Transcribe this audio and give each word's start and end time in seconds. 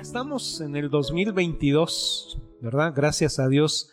Estamos 0.00 0.62
en 0.62 0.76
el 0.76 0.88
2022, 0.88 2.40
¿verdad? 2.62 2.94
Gracias 2.96 3.38
a 3.38 3.48
Dios, 3.48 3.90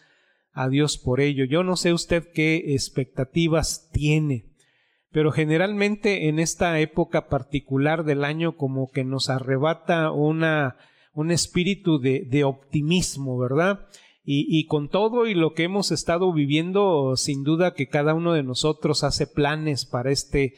a 0.53 0.69
Dios 0.69 0.97
por 0.97 1.19
ello. 1.19 1.43
Yo 1.43 1.63
no 1.63 1.75
sé 1.75 1.91
usted 1.91 2.31
qué 2.33 2.73
expectativas 2.73 3.89
tiene, 3.91 4.45
pero 5.11 5.33
generalmente 5.33 6.29
en 6.29 6.39
esta 6.39 6.79
época 6.79 7.27
particular 7.27 8.05
del 8.05 8.23
año 8.23 8.55
como 8.55 8.89
que 8.89 9.03
nos 9.03 9.29
arrebata 9.29 10.11
un 10.11 10.43
espíritu 11.29 11.99
de, 11.99 12.21
de 12.21 12.45
optimismo, 12.45 13.37
¿verdad? 13.37 13.87
Y, 14.23 14.45
y, 14.47 14.65
con 14.65 14.87
todo 14.87 15.27
y 15.27 15.33
lo 15.33 15.53
que 15.53 15.63
hemos 15.63 15.91
estado 15.91 16.31
viviendo, 16.31 17.17
sin 17.17 17.43
duda 17.43 17.73
que 17.73 17.89
cada 17.89 18.13
uno 18.13 18.31
de 18.31 18.43
nosotros 18.43 19.03
hace 19.03 19.27
planes 19.27 19.85
para 19.85 20.11
este, 20.11 20.53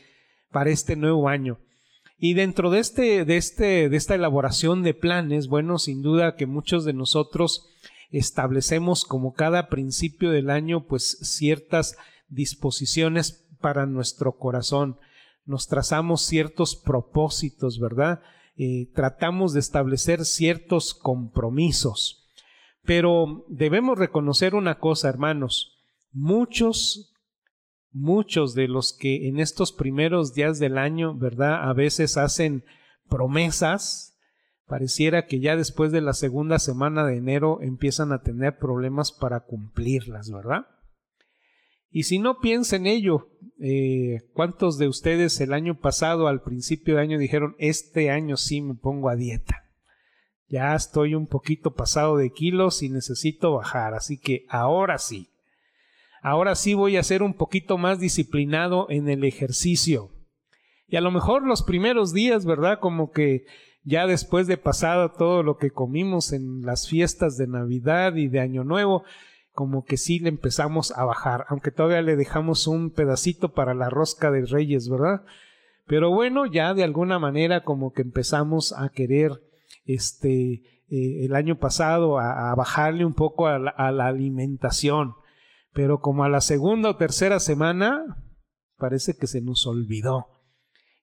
para 0.52 0.70
este 0.70 0.96
nuevo 0.96 1.28
año. 1.28 1.58
Y 2.20 2.34
dentro 2.34 2.70
de 2.70 2.80
este, 2.80 3.24
de 3.24 3.38
este, 3.38 3.88
de 3.88 3.96
esta 3.96 4.14
elaboración 4.14 4.84
de 4.84 4.94
planes, 4.94 5.48
bueno, 5.48 5.80
sin 5.80 6.02
duda 6.02 6.36
que 6.36 6.46
muchos 6.46 6.84
de 6.84 6.92
nosotros 6.92 7.70
establecemos 8.12 9.06
como 9.06 9.34
cada 9.34 9.70
principio 9.70 10.32
del 10.32 10.50
año, 10.50 10.86
pues 10.86 11.18
ciertas 11.22 11.96
disposiciones 12.28 13.48
para 13.62 13.86
nuestro 13.86 14.38
corazón. 14.38 15.00
Nos 15.46 15.68
trazamos 15.68 16.22
ciertos 16.22 16.76
propósitos, 16.76 17.80
¿verdad? 17.80 18.22
Eh, 18.58 18.92
tratamos 18.94 19.54
de 19.54 19.62
establecer 19.62 20.26
ciertos 20.26 20.94
compromisos. 20.94 22.28
Pero 22.84 23.46
debemos 23.48 23.98
reconocer 23.98 24.56
una 24.56 24.80
cosa, 24.80 25.08
hermanos. 25.08 25.78
Muchos, 26.12 27.14
muchos 27.92 28.54
de 28.54 28.68
los 28.68 28.94
que 28.94 29.28
en 29.28 29.40
estos 29.40 29.72
primeros 29.72 30.34
días 30.34 30.60
del 30.60 30.78
año, 30.78 31.16
¿verdad? 31.16 31.70
A 31.70 31.74
veces 31.74 32.18
hacen 32.18 32.64
promesas, 33.10 34.18
pareciera 34.68 35.26
que 35.26 35.40
ya 35.40 35.56
después 35.56 35.92
de 35.92 36.02
la 36.02 36.14
segunda 36.14 36.60
semana 36.60 37.06
de 37.06 37.18
enero 37.18 37.60
empiezan 37.62 38.12
a 38.12 38.22
tener 38.22 38.58
problemas 38.58 39.12
para 39.12 39.42
cumplirlas, 39.42 40.32
¿verdad? 40.32 40.68
Y 41.92 42.04
si 42.04 42.20
no 42.20 42.40
piensa 42.40 42.76
en 42.76 42.86
ello, 42.86 43.30
eh, 43.60 44.30
¿cuántos 44.34 44.78
de 44.78 44.88
ustedes 44.88 45.42
el 45.42 45.54
año 45.54 45.80
pasado, 45.80 46.28
al 46.28 46.44
principio 46.44 46.96
de 46.96 47.02
año, 47.02 47.18
dijeron, 47.18 47.56
este 47.58 48.12
año 48.12 48.38
sí 48.38 48.62
me 48.62 48.76
pongo 48.76 49.10
a 49.10 49.16
dieta? 49.16 49.70
ya 50.50 50.74
estoy 50.74 51.14
un 51.14 51.28
poquito 51.28 51.76
pasado 51.76 52.18
de 52.18 52.32
kilos 52.32 52.82
y 52.82 52.90
necesito 52.90 53.54
bajar, 53.54 53.94
así 53.94 54.18
que 54.18 54.46
ahora 54.50 54.98
sí, 54.98 55.29
ahora 56.22 56.56
sí 56.56 56.74
voy 56.74 56.98
a 56.98 57.04
ser 57.04 57.24
un 57.24 57.34
poquito 57.34 57.78
más 57.78 58.00
disciplinado 58.00 58.88
en 58.90 59.10
el 59.10 59.24
ejercicio. 59.24 60.12
Y 60.88 60.96
a 60.96 61.02
lo 61.02 61.12
mejor 61.12 61.46
los 61.46 61.64
primeros 61.64 62.14
días, 62.14 62.46
¿verdad? 62.46 62.80
Como 62.80 63.12
que 63.12 63.46
ya 63.84 64.08
después 64.08 64.48
de 64.48 64.58
pasado 64.58 65.12
todo 65.12 65.44
lo 65.44 65.58
que 65.58 65.72
comimos 65.72 66.34
en 66.34 66.62
las 66.62 66.88
fiestas 66.88 67.38
de 67.38 67.48
Navidad 67.48 68.16
y 68.16 68.28
de 68.28 68.40
Año 68.40 68.64
Nuevo, 68.64 69.04
como 69.52 69.84
que 69.84 69.98
sí 69.98 70.20
le 70.20 70.30
empezamos 70.30 70.92
a 70.92 71.06
bajar, 71.06 71.46
aunque 71.50 71.72
todavía 71.72 72.02
le 72.02 72.16
dejamos 72.16 72.68
un 72.68 72.92
pedacito 72.92 73.54
para 73.54 73.74
la 73.74 73.90
rosca 73.90 74.32
de 74.32 74.46
Reyes, 74.46 74.90
¿verdad? 74.90 75.24
Pero 75.86 76.12
bueno, 76.12 76.46
ya 76.46 76.74
de 76.74 76.84
alguna 76.84 77.20
manera 77.20 77.64
como 77.64 77.92
que 77.92 78.04
empezamos 78.04 78.74
a 78.78 78.90
querer 78.90 79.42
este, 79.86 80.62
eh, 80.88 81.26
el 81.26 81.36
año 81.36 81.58
pasado 81.58 82.20
a, 82.20 82.54
bajarle 82.56 83.06
un 83.06 83.16
poco 83.16 83.48
a 83.48 83.60
la, 83.60 84.08
alimentación, 84.08 85.16
pero 85.74 86.00
como 86.00 86.24
a 86.24 86.30
la 86.30 86.42
segunda 86.42 86.90
o 86.90 86.96
tercera 86.96 87.40
semana 87.40 88.24
parece 88.78 89.16
que 89.18 89.28
se 89.28 89.42
nos 89.42 89.68
olvidó. 89.68 90.28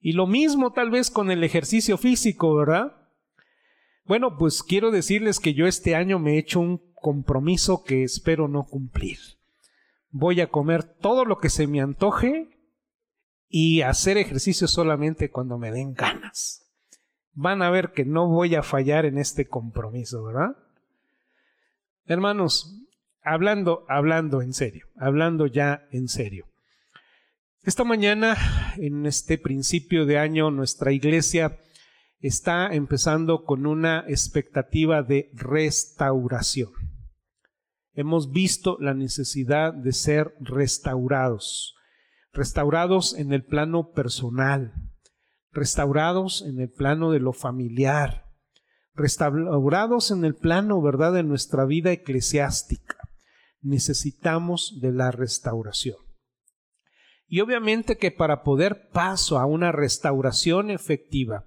Y 0.00 0.12
lo 0.12 0.26
mismo 0.26 0.72
tal 0.72 0.90
vez 0.90 1.10
con 1.10 1.30
el 1.30 1.42
ejercicio 1.44 1.98
físico, 1.98 2.54
¿verdad? 2.54 2.92
Bueno, 4.04 4.36
pues 4.38 4.62
quiero 4.62 4.90
decirles 4.90 5.40
que 5.40 5.54
yo 5.54 5.66
este 5.66 5.94
año 5.94 6.18
me 6.18 6.34
he 6.34 6.38
hecho 6.38 6.60
un 6.60 6.80
compromiso 6.94 7.82
que 7.84 8.04
espero 8.04 8.48
no 8.48 8.64
cumplir. 8.64 9.18
Voy 10.10 10.40
a 10.40 10.48
comer 10.48 10.84
todo 10.84 11.24
lo 11.24 11.38
que 11.38 11.50
se 11.50 11.66
me 11.66 11.80
antoje 11.80 12.48
y 13.48 13.82
hacer 13.82 14.16
ejercicio 14.16 14.68
solamente 14.68 15.30
cuando 15.30 15.58
me 15.58 15.70
den 15.70 15.94
ganas 15.94 16.66
van 17.36 17.62
a 17.62 17.70
ver 17.70 17.92
que 17.92 18.04
no 18.04 18.26
voy 18.28 18.54
a 18.54 18.62
fallar 18.62 19.04
en 19.04 19.18
este 19.18 19.46
compromiso, 19.46 20.24
¿verdad? 20.24 20.56
Hermanos, 22.06 22.82
hablando, 23.26 23.84
hablando 23.88 24.40
en 24.40 24.54
serio, 24.54 24.86
hablando 24.96 25.46
ya 25.46 25.86
en 25.90 26.08
serio. 26.08 26.46
Esta 27.64 27.82
mañana, 27.82 28.36
en 28.76 29.04
este 29.04 29.36
principio 29.36 30.06
de 30.06 30.18
año, 30.18 30.52
nuestra 30.52 30.92
iglesia 30.92 31.58
está 32.20 32.72
empezando 32.72 33.44
con 33.44 33.66
una 33.66 34.04
expectativa 34.06 35.02
de 35.02 35.30
restauración. 35.34 36.70
Hemos 37.94 38.30
visto 38.30 38.76
la 38.80 38.94
necesidad 38.94 39.74
de 39.74 39.92
ser 39.92 40.34
restaurados, 40.38 41.74
restaurados 42.32 43.12
en 43.14 43.32
el 43.32 43.44
plano 43.44 43.90
personal, 43.90 44.72
restaurados 45.50 46.42
en 46.42 46.60
el 46.60 46.70
plano 46.70 47.10
de 47.10 47.18
lo 47.18 47.32
familiar, 47.32 48.26
restaurados 48.94 50.12
en 50.12 50.24
el 50.24 50.36
plano, 50.36 50.80
¿verdad?, 50.80 51.12
de 51.12 51.24
nuestra 51.24 51.64
vida 51.64 51.90
eclesiástica. 51.90 53.05
Necesitamos 53.66 54.78
de 54.80 54.92
la 54.92 55.10
restauración. 55.10 55.96
Y 57.26 57.40
obviamente 57.40 57.98
que 57.98 58.12
para 58.12 58.44
poder 58.44 58.90
paso 58.90 59.40
a 59.40 59.46
una 59.46 59.72
restauración 59.72 60.70
efectiva, 60.70 61.46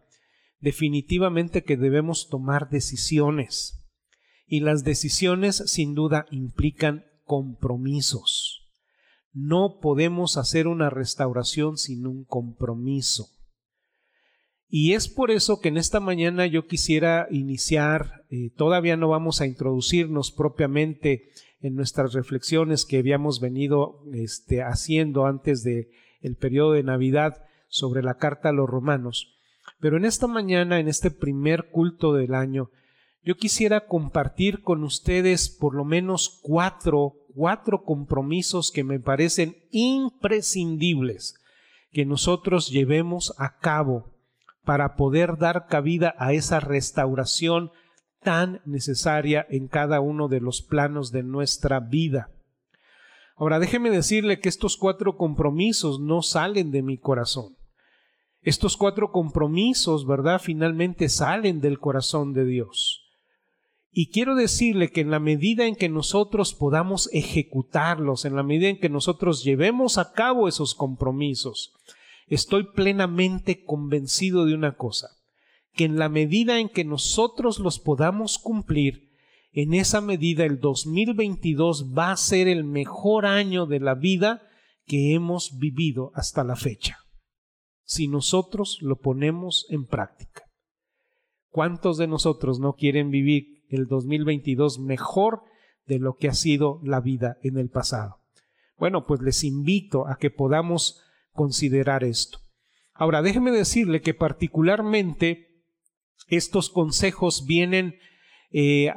definitivamente 0.59 1.63
que 1.63 1.77
debemos 1.77 2.27
tomar 2.27 2.69
decisiones. 2.69 3.89
Y 4.45 4.59
las 4.59 4.83
decisiones 4.83 5.63
sin 5.67 5.95
duda 5.95 6.25
implican 6.29 7.05
compromisos. 7.23 8.67
No 9.31 9.79
podemos 9.79 10.35
hacer 10.35 10.67
una 10.67 10.89
restauración 10.89 11.77
sin 11.77 12.05
un 12.05 12.25
compromiso. 12.25 13.29
Y 14.67 14.93
es 14.93 15.07
por 15.07 15.31
eso 15.31 15.61
que 15.61 15.69
en 15.69 15.77
esta 15.77 16.01
mañana 16.01 16.45
yo 16.47 16.67
quisiera 16.67 17.27
iniciar, 17.31 18.25
eh, 18.29 18.51
todavía 18.57 18.97
no 18.97 19.07
vamos 19.07 19.39
a 19.39 19.47
introducirnos 19.47 20.31
propiamente 20.31 21.29
en 21.61 21.75
nuestras 21.75 22.13
reflexiones 22.13 22.85
que 22.85 22.97
habíamos 22.97 23.39
venido 23.39 24.01
este, 24.13 24.63
haciendo 24.63 25.25
antes 25.25 25.63
de 25.63 25.89
el 26.21 26.35
periodo 26.35 26.73
de 26.73 26.83
Navidad 26.83 27.43
sobre 27.67 28.03
la 28.03 28.15
carta 28.15 28.49
a 28.49 28.53
los 28.53 28.69
romanos. 28.69 29.35
Pero 29.79 29.97
en 29.97 30.05
esta 30.05 30.27
mañana, 30.27 30.79
en 30.79 30.87
este 30.87 31.11
primer 31.11 31.69
culto 31.69 32.13
del 32.13 32.33
año, 32.33 32.69
yo 33.23 33.35
quisiera 33.35 33.87
compartir 33.87 34.61
con 34.61 34.83
ustedes 34.83 35.49
por 35.49 35.75
lo 35.75 35.85
menos 35.85 36.39
cuatro, 36.41 37.13
cuatro 37.35 37.83
compromisos 37.83 38.71
que 38.71 38.83
me 38.83 38.99
parecen 38.99 39.57
imprescindibles 39.71 41.35
que 41.91 42.05
nosotros 42.05 42.69
llevemos 42.69 43.33
a 43.37 43.57
cabo 43.57 44.13
para 44.63 44.95
poder 44.95 45.37
dar 45.37 45.67
cabida 45.67 46.15
a 46.17 46.33
esa 46.33 46.59
restauración 46.59 47.71
tan 48.21 48.61
necesaria 48.65 49.45
en 49.49 49.67
cada 49.67 50.01
uno 50.01 50.27
de 50.27 50.41
los 50.41 50.61
planos 50.61 51.11
de 51.11 51.23
nuestra 51.23 51.79
vida. 51.79 52.29
Ahora 53.35 53.59
déjeme 53.59 53.89
decirle 53.89 54.39
que 54.39 54.49
estos 54.49 54.75
cuatro 54.75 55.15
compromisos 55.15 55.99
no 55.99 56.21
salen 56.21 56.71
de 56.71 56.81
mi 56.81 56.97
corazón. 56.97 57.55
Estos 58.41 58.77
cuatro 58.77 59.11
compromisos, 59.11 60.05
¿verdad? 60.05 60.41
Finalmente 60.41 61.09
salen 61.09 61.61
del 61.61 61.79
corazón 61.79 62.33
de 62.33 62.45
Dios. 62.45 63.05
Y 63.91 64.11
quiero 64.11 64.35
decirle 64.35 64.91
que 64.91 65.01
en 65.01 65.09
la 65.09 65.19
medida 65.19 65.65
en 65.65 65.75
que 65.75 65.89
nosotros 65.89 66.53
podamos 66.53 67.09
ejecutarlos, 67.11 68.25
en 68.25 68.35
la 68.35 68.43
medida 68.43 68.69
en 68.69 68.79
que 68.79 68.89
nosotros 68.89 69.43
llevemos 69.43 69.97
a 69.97 70.11
cabo 70.11 70.47
esos 70.47 70.75
compromisos, 70.75 71.73
estoy 72.27 72.65
plenamente 72.71 73.63
convencido 73.63 74.45
de 74.45 74.53
una 74.53 74.75
cosa, 74.75 75.09
que 75.73 75.85
en 75.85 75.97
la 75.97 76.09
medida 76.09 76.59
en 76.59 76.69
que 76.69 76.83
nosotros 76.83 77.59
los 77.59 77.79
podamos 77.79 78.37
cumplir, 78.37 79.09
en 79.51 79.73
esa 79.73 80.01
medida 80.01 80.45
el 80.45 80.59
2022 80.59 81.93
va 81.97 82.11
a 82.11 82.17
ser 82.17 82.47
el 82.47 82.63
mejor 82.63 83.25
año 83.25 83.65
de 83.65 83.79
la 83.79 83.95
vida 83.95 84.43
que 84.85 85.13
hemos 85.13 85.57
vivido 85.57 86.11
hasta 86.13 86.43
la 86.43 86.55
fecha, 86.55 86.97
si 87.83 88.07
nosotros 88.07 88.79
lo 88.81 88.99
ponemos 88.99 89.65
en 89.69 89.85
práctica. 89.85 90.43
¿Cuántos 91.49 91.97
de 91.97 92.07
nosotros 92.07 92.59
no 92.59 92.73
quieren 92.73 93.09
vivir 93.09 93.63
el 93.69 93.87
2022 93.87 94.79
mejor 94.79 95.41
de 95.85 95.99
lo 95.99 96.15
que 96.15 96.27
ha 96.27 96.33
sido 96.33 96.79
la 96.83 97.01
vida 97.01 97.37
en 97.41 97.57
el 97.57 97.69
pasado? 97.69 98.19
Bueno, 98.77 99.05
pues 99.05 99.21
les 99.21 99.43
invito 99.43 100.07
a 100.07 100.17
que 100.17 100.29
podamos 100.29 101.01
considerar 101.31 102.03
esto. 102.03 102.39
Ahora, 102.93 103.21
déjeme 103.21 103.51
decirle 103.51 104.01
que 104.01 104.13
particularmente 104.13 105.48
estos 106.27 106.69
consejos 106.69 107.45
vienen 107.45 107.95
eh, 108.51 108.91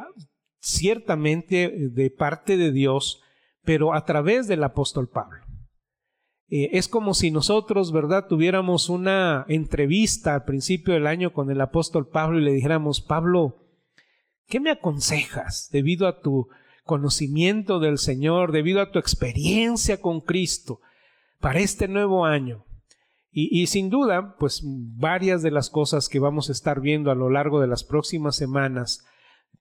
ciertamente 0.58 1.72
de 1.90 2.10
parte 2.10 2.56
de 2.56 2.72
Dios, 2.72 3.20
pero 3.64 3.94
a 3.94 4.04
través 4.04 4.48
del 4.48 4.64
apóstol 4.64 5.08
Pablo. 5.08 5.44
Eh, 6.48 6.70
es 6.72 6.88
como 6.88 7.14
si 7.14 7.30
nosotros, 7.30 7.92
¿verdad?, 7.92 8.26
tuviéramos 8.28 8.88
una 8.88 9.46
entrevista 9.48 10.34
al 10.34 10.44
principio 10.44 10.94
del 10.94 11.06
año 11.06 11.32
con 11.32 11.50
el 11.50 11.60
apóstol 11.60 12.08
Pablo 12.08 12.38
y 12.38 12.44
le 12.44 12.52
dijéramos, 12.52 13.00
Pablo, 13.00 13.62
¿Qué 14.52 14.60
me 14.60 14.70
aconsejas 14.70 15.70
debido 15.72 16.06
a 16.06 16.20
tu 16.20 16.48
conocimiento 16.84 17.80
del 17.80 17.96
Señor, 17.96 18.52
debido 18.52 18.82
a 18.82 18.90
tu 18.90 18.98
experiencia 18.98 20.00
con 20.00 20.20
Cristo 20.20 20.80
para 21.40 21.60
este 21.60 21.88
nuevo 21.88 22.26
año? 22.26 22.66
Y, 23.34 23.66
sin 23.66 23.88
duda, 23.88 24.36
pues 24.38 24.60
varias 24.62 25.42
de 25.42 25.50
las 25.50 25.70
cosas 25.70 26.10
que 26.10 26.18
vamos 26.18 26.50
a 26.50 26.52
estar 26.52 26.82
viendo 26.82 27.10
a 27.10 27.14
lo 27.14 27.30
largo 27.30 27.62
de 27.62 27.66
las 27.66 27.82
próximas 27.82 28.36
semanas, 28.36 29.06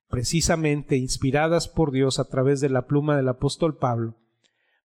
precisamente 0.09 0.97
inspiradas 0.97 1.69
por 1.69 1.91
Dios 1.91 2.19
a 2.19 2.25
través 2.25 2.59
de 2.59 2.68
la 2.68 2.85
pluma 2.85 3.15
del 3.15 3.29
apóstol 3.29 3.77
Pablo, 3.77 4.18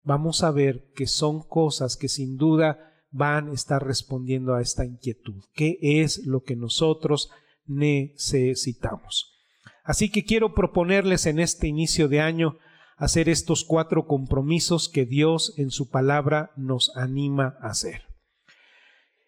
vamos 0.04 0.44
a 0.44 0.52
ver 0.52 0.92
que 0.94 1.08
son 1.08 1.42
cosas 1.42 1.96
que 1.96 2.08
sin 2.08 2.36
duda 2.36 2.92
van 3.10 3.48
a 3.48 3.54
estar 3.54 3.84
respondiendo 3.84 4.54
a 4.54 4.62
esta 4.62 4.84
inquietud. 4.84 5.42
¿Qué 5.52 5.78
es 5.80 6.24
lo 6.24 6.42
que 6.42 6.54
nosotros 6.54 7.28
necesitamos? 7.66 9.36
Así 9.82 10.10
que 10.10 10.24
quiero 10.24 10.54
proponerles 10.54 11.26
en 11.26 11.40
este 11.40 11.66
inicio 11.66 12.06
de 12.06 12.20
año 12.20 12.58
hacer 12.96 13.28
estos 13.28 13.64
cuatro 13.64 14.06
compromisos 14.06 14.88
que 14.88 15.06
Dios 15.06 15.54
en 15.56 15.70
su 15.70 15.90
palabra 15.90 16.52
nos 16.56 16.96
anima 16.96 17.56
a 17.60 17.70
hacer. 17.70 18.05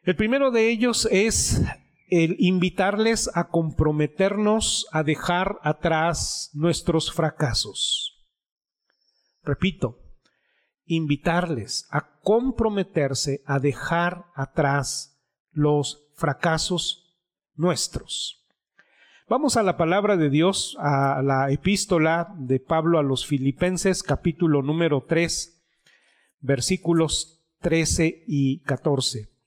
El 0.08 0.16
primero 0.16 0.50
de 0.50 0.70
ellos 0.70 1.06
es 1.12 1.60
el 2.08 2.37
invitarles 2.38 3.31
a 3.34 3.49
comprometernos 3.49 4.87
a 4.90 5.02
dejar 5.02 5.58
atrás 5.62 6.49
nuestros 6.55 7.12
fracasos. 7.12 8.26
Repito, 9.43 9.99
invitarles 10.87 11.87
a 11.90 12.08
comprometerse 12.22 13.43
a 13.44 13.58
dejar 13.58 14.25
atrás 14.34 15.20
los 15.52 16.08
fracasos 16.14 17.14
nuestros. 17.54 18.46
Vamos 19.28 19.58
a 19.58 19.62
la 19.62 19.76
palabra 19.76 20.16
de 20.16 20.31
Dios, 20.31 20.75
a 20.81 21.20
la 21.22 21.50
epístola 21.50 22.34
de 22.38 22.61
Pablo 22.61 22.99
a 22.99 23.02
los 23.02 23.26
Filipenses, 23.26 24.02
capítulo 24.02 24.62
número 24.62 25.04
3, 25.06 25.66
versículos 26.40 27.44
13 27.61 28.25
y 28.26 28.61
14. 28.61 29.38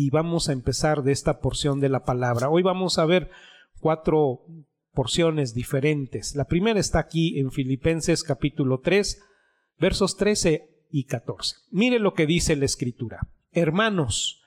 Y 0.00 0.10
vamos 0.10 0.48
a 0.48 0.52
empezar 0.52 1.02
de 1.02 1.10
esta 1.10 1.40
porción 1.40 1.80
de 1.80 1.88
la 1.88 2.04
palabra. 2.04 2.48
Hoy 2.48 2.62
vamos 2.62 3.00
a 3.00 3.04
ver 3.04 3.32
cuatro 3.80 4.42
porciones 4.92 5.54
diferentes. 5.54 6.36
La 6.36 6.44
primera 6.44 6.78
está 6.78 7.00
aquí 7.00 7.36
en 7.40 7.50
Filipenses 7.50 8.22
capítulo 8.22 8.78
3, 8.78 9.20
versos 9.76 10.16
13 10.16 10.70
y 10.92 11.06
14. 11.06 11.56
Mire 11.72 11.98
lo 11.98 12.14
que 12.14 12.26
dice 12.26 12.54
la 12.54 12.66
escritura. 12.66 13.26
Hermanos, 13.50 14.40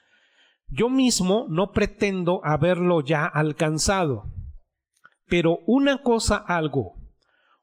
yo 0.69 0.89
mismo 0.89 1.48
no 1.50 1.74
pretendo 1.74 2.39
haberlo 2.45 3.01
ya 3.01 3.25
alcanzado, 3.25 4.33
pero 5.27 5.59
una 5.65 6.01
cosa 6.01 6.38
algo, 6.38 6.94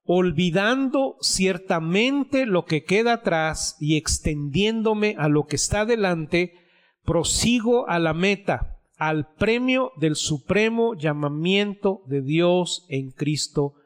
olvidando 0.04 1.16
ciertamente 1.22 2.44
lo 2.44 2.66
que 2.66 2.84
queda 2.84 3.14
atrás 3.14 3.78
y 3.80 3.96
extendiéndome 3.96 5.14
a 5.16 5.30
lo 5.30 5.46
que 5.46 5.56
está 5.56 5.86
delante, 5.86 6.67
prosigo 7.08 7.88
a 7.88 7.98
la 7.98 8.12
meta, 8.12 8.76
al 8.98 9.32
premio 9.32 9.92
del 9.96 10.14
supremo 10.14 10.94
llamamiento 10.94 12.02
de 12.04 12.20
Dios 12.20 12.84
en 12.90 13.12
Cristo 13.12 13.76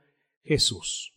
Jesús. 0.42 1.12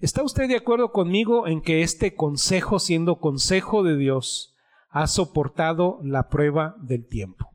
¿Está 0.00 0.24
usted 0.24 0.48
de 0.48 0.56
acuerdo 0.56 0.90
conmigo 0.90 1.46
en 1.46 1.62
que 1.62 1.82
este 1.82 2.16
consejo, 2.16 2.80
siendo 2.80 3.20
consejo 3.20 3.84
de 3.84 3.96
Dios, 3.96 4.56
ha 4.90 5.06
soportado 5.06 6.00
la 6.02 6.28
prueba 6.28 6.74
del 6.80 7.06
tiempo. 7.06 7.52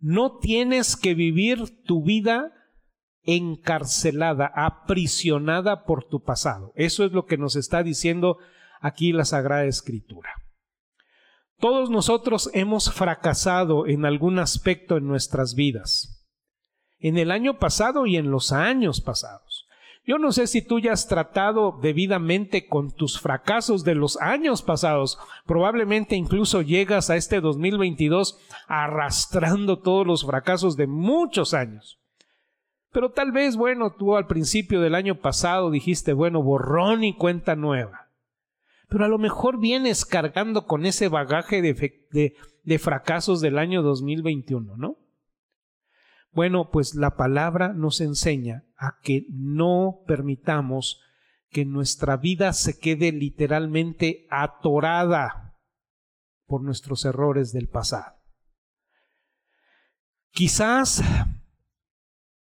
No 0.00 0.38
tienes 0.38 0.96
que 0.96 1.14
vivir 1.14 1.84
tu 1.84 2.02
vida 2.02 2.52
encarcelada, 3.22 4.50
aprisionada 4.56 5.84
por 5.84 6.02
tu 6.08 6.20
pasado. 6.24 6.72
Eso 6.74 7.04
es 7.04 7.12
lo 7.12 7.26
que 7.26 7.38
nos 7.38 7.54
está 7.54 7.84
diciendo 7.84 8.38
aquí 8.80 9.12
la 9.12 9.24
Sagrada 9.24 9.66
Escritura. 9.66 10.41
Todos 11.62 11.90
nosotros 11.90 12.50
hemos 12.54 12.92
fracasado 12.92 13.86
en 13.86 14.04
algún 14.04 14.40
aspecto 14.40 14.96
en 14.96 15.06
nuestras 15.06 15.54
vidas, 15.54 16.26
en 16.98 17.18
el 17.18 17.30
año 17.30 17.60
pasado 17.60 18.04
y 18.04 18.16
en 18.16 18.32
los 18.32 18.50
años 18.50 19.00
pasados. 19.00 19.68
Yo 20.04 20.18
no 20.18 20.32
sé 20.32 20.48
si 20.48 20.62
tú 20.62 20.80
ya 20.80 20.92
has 20.92 21.06
tratado 21.06 21.78
debidamente 21.80 22.66
con 22.66 22.90
tus 22.90 23.20
fracasos 23.20 23.84
de 23.84 23.94
los 23.94 24.20
años 24.20 24.60
pasados. 24.60 25.20
Probablemente 25.46 26.16
incluso 26.16 26.62
llegas 26.62 27.10
a 27.10 27.16
este 27.16 27.40
2022 27.40 28.40
arrastrando 28.66 29.78
todos 29.78 30.04
los 30.04 30.26
fracasos 30.26 30.76
de 30.76 30.88
muchos 30.88 31.54
años. 31.54 32.00
Pero 32.90 33.12
tal 33.12 33.30
vez, 33.30 33.54
bueno, 33.54 33.94
tú 33.96 34.16
al 34.16 34.26
principio 34.26 34.80
del 34.80 34.96
año 34.96 35.20
pasado 35.20 35.70
dijiste, 35.70 36.12
bueno, 36.12 36.42
borrón 36.42 37.04
y 37.04 37.14
cuenta 37.14 37.54
nueva. 37.54 38.01
Pero 38.92 39.06
a 39.06 39.08
lo 39.08 39.16
mejor 39.16 39.58
vienes 39.58 40.04
cargando 40.04 40.66
con 40.66 40.84
ese 40.84 41.08
bagaje 41.08 41.62
de, 41.62 42.78
fracasos 42.78 43.40
del 43.40 43.56
año 43.56 43.80
2021, 43.80 44.76
¿no? 44.76 44.98
Bueno, 46.30 46.68
pues 46.70 46.94
la 46.94 47.16
palabra 47.16 47.72
nos 47.72 48.02
enseña 48.02 48.66
a 48.76 48.98
que 49.02 49.24
no 49.30 50.02
permitamos 50.06 51.00
que 51.48 51.64
nuestra 51.64 52.18
vida 52.18 52.52
se 52.52 52.78
quede 52.78 53.12
literalmente 53.12 54.26
atorada 54.28 55.56
por 56.44 56.62
nuestros 56.62 57.06
errores 57.06 57.50
del 57.54 57.68
pasado. 57.70 58.16
Quizás, 60.32 61.02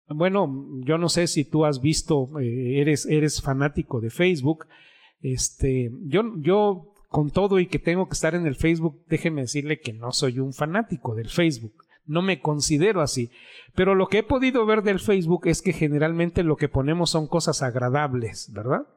bueno, 0.09 0.47
yo 0.83 0.99
no 0.99 1.09
sé 1.09 1.25
si 1.25 1.43
tú 1.43 1.65
has 1.65 1.81
visto, 1.81 2.39
eh, 2.39 2.81
eres, 2.81 3.07
eres 3.07 3.41
fanático 3.41 3.99
de 3.99 4.11
Facebook, 4.11 4.67
este, 5.33 5.91
yo, 6.03 6.23
yo 6.37 6.93
con 7.09 7.31
todo 7.31 7.59
y 7.59 7.67
que 7.67 7.79
tengo 7.79 8.07
que 8.07 8.13
estar 8.13 8.35
en 8.35 8.45
el 8.45 8.55
Facebook, 8.55 9.03
déjeme 9.07 9.41
decirle 9.41 9.79
que 9.79 9.93
no 9.93 10.11
soy 10.11 10.39
un 10.39 10.53
fanático 10.53 11.15
del 11.15 11.29
Facebook 11.29 11.85
no 12.05 12.21
me 12.21 12.39
considero 12.39 13.01
así. 13.01 13.31
Pero 13.73 13.95
lo 13.95 14.07
que 14.07 14.19
he 14.19 14.23
podido 14.23 14.65
ver 14.65 14.83
del 14.83 14.99
Facebook 14.99 15.47
es 15.47 15.61
que 15.61 15.73
generalmente 15.73 16.43
lo 16.43 16.55
que 16.55 16.69
ponemos 16.69 17.09
son 17.09 17.27
cosas 17.27 17.61
agradables, 17.61 18.51
¿verdad? 18.53 18.87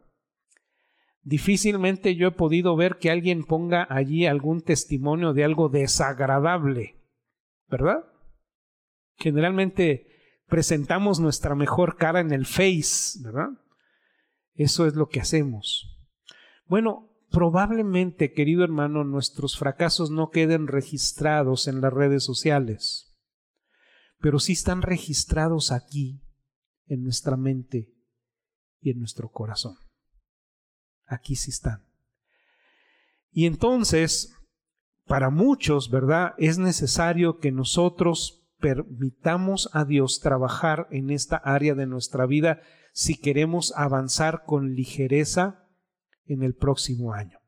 Difícilmente 1.23 2.15
yo 2.15 2.29
he 2.29 2.33
podido 2.33 2.77
ver 2.77 2.97
que 2.99 3.11
alguien 3.11 3.45
ponga 3.45 3.87
allí 3.91 4.27
algún 4.27 4.63
testimonio 4.63 5.33
de 5.33 5.45
algo 5.45 5.69
desagradable, 5.69 6.97
¿verdad? 7.69 8.05
Generalmente 9.17 10.07
presentamos 10.47 11.21
nuestra 11.21 11.55
mejor 11.55 11.97
cara 11.97 12.21
en 12.21 12.33
el 12.33 12.47
Face, 12.47 13.19
¿verdad? 13.23 13.49
Eso 14.55 14.87
es 14.87 14.95
lo 14.95 15.09
que 15.09 15.21
hacemos. 15.21 15.98
Bueno, 16.69 17.11
probablemente, 17.31 18.33
querido 18.33 18.63
hermano, 18.63 19.03
nuestros 19.03 19.59
fracasos 19.59 20.11
no 20.11 20.31
queden 20.31 20.67
registrados 20.67 21.67
en 21.67 21.81
las 21.81 21.93
redes 21.93 22.23
sociales, 22.23 23.17
pero 24.21 24.39
sí 24.39 24.53
están 24.53 24.83
registrados 24.83 25.73
aquí, 25.73 26.21
en 26.87 27.05
nuestra 27.05 27.37
mente 27.37 27.89
y 28.81 28.91
en 28.91 28.99
nuestro 28.99 29.31
corazón. 29.31 29.77
Aquí 31.07 31.37
sí 31.37 31.51
están. 31.51 31.87
Y 33.31 33.47
entonces, 33.47 34.35
para 35.07 35.31
muchos, 35.31 35.91
¿verdad? 35.91 36.35
Es 36.39 36.59
necesario 36.59 37.39
que 37.39 37.53
nosotros 37.53 38.47
permitamos 38.59 39.71
a 39.73 39.85
Dios 39.85 40.21
trabajar 40.21 40.87
en 40.91 41.11
esta 41.11 41.37
área 41.37 41.75
de 41.75 41.87
nuestra 41.87 42.27
vida 42.27 42.61
si 42.93 43.17
queremos 43.17 43.73
avanzar 43.77 44.45
con 44.45 44.75
ligereza 44.75 45.68
en 46.29 46.43
el 46.43 46.55
próximo 46.55 47.13
año. 47.13 47.39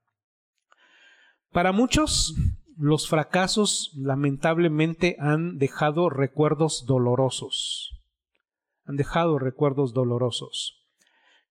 Para 1.53 1.73
muchos, 1.73 2.35
los 2.77 3.09
fracasos 3.09 3.93
lamentablemente 3.97 5.17
han 5.19 5.59
dejado 5.59 6.09
recuerdos 6.09 6.87
dolorosos. 6.87 8.01
Han 8.85 8.97
dejado 8.97 9.39
recuerdos 9.39 9.93
dolorosos. 9.93 10.87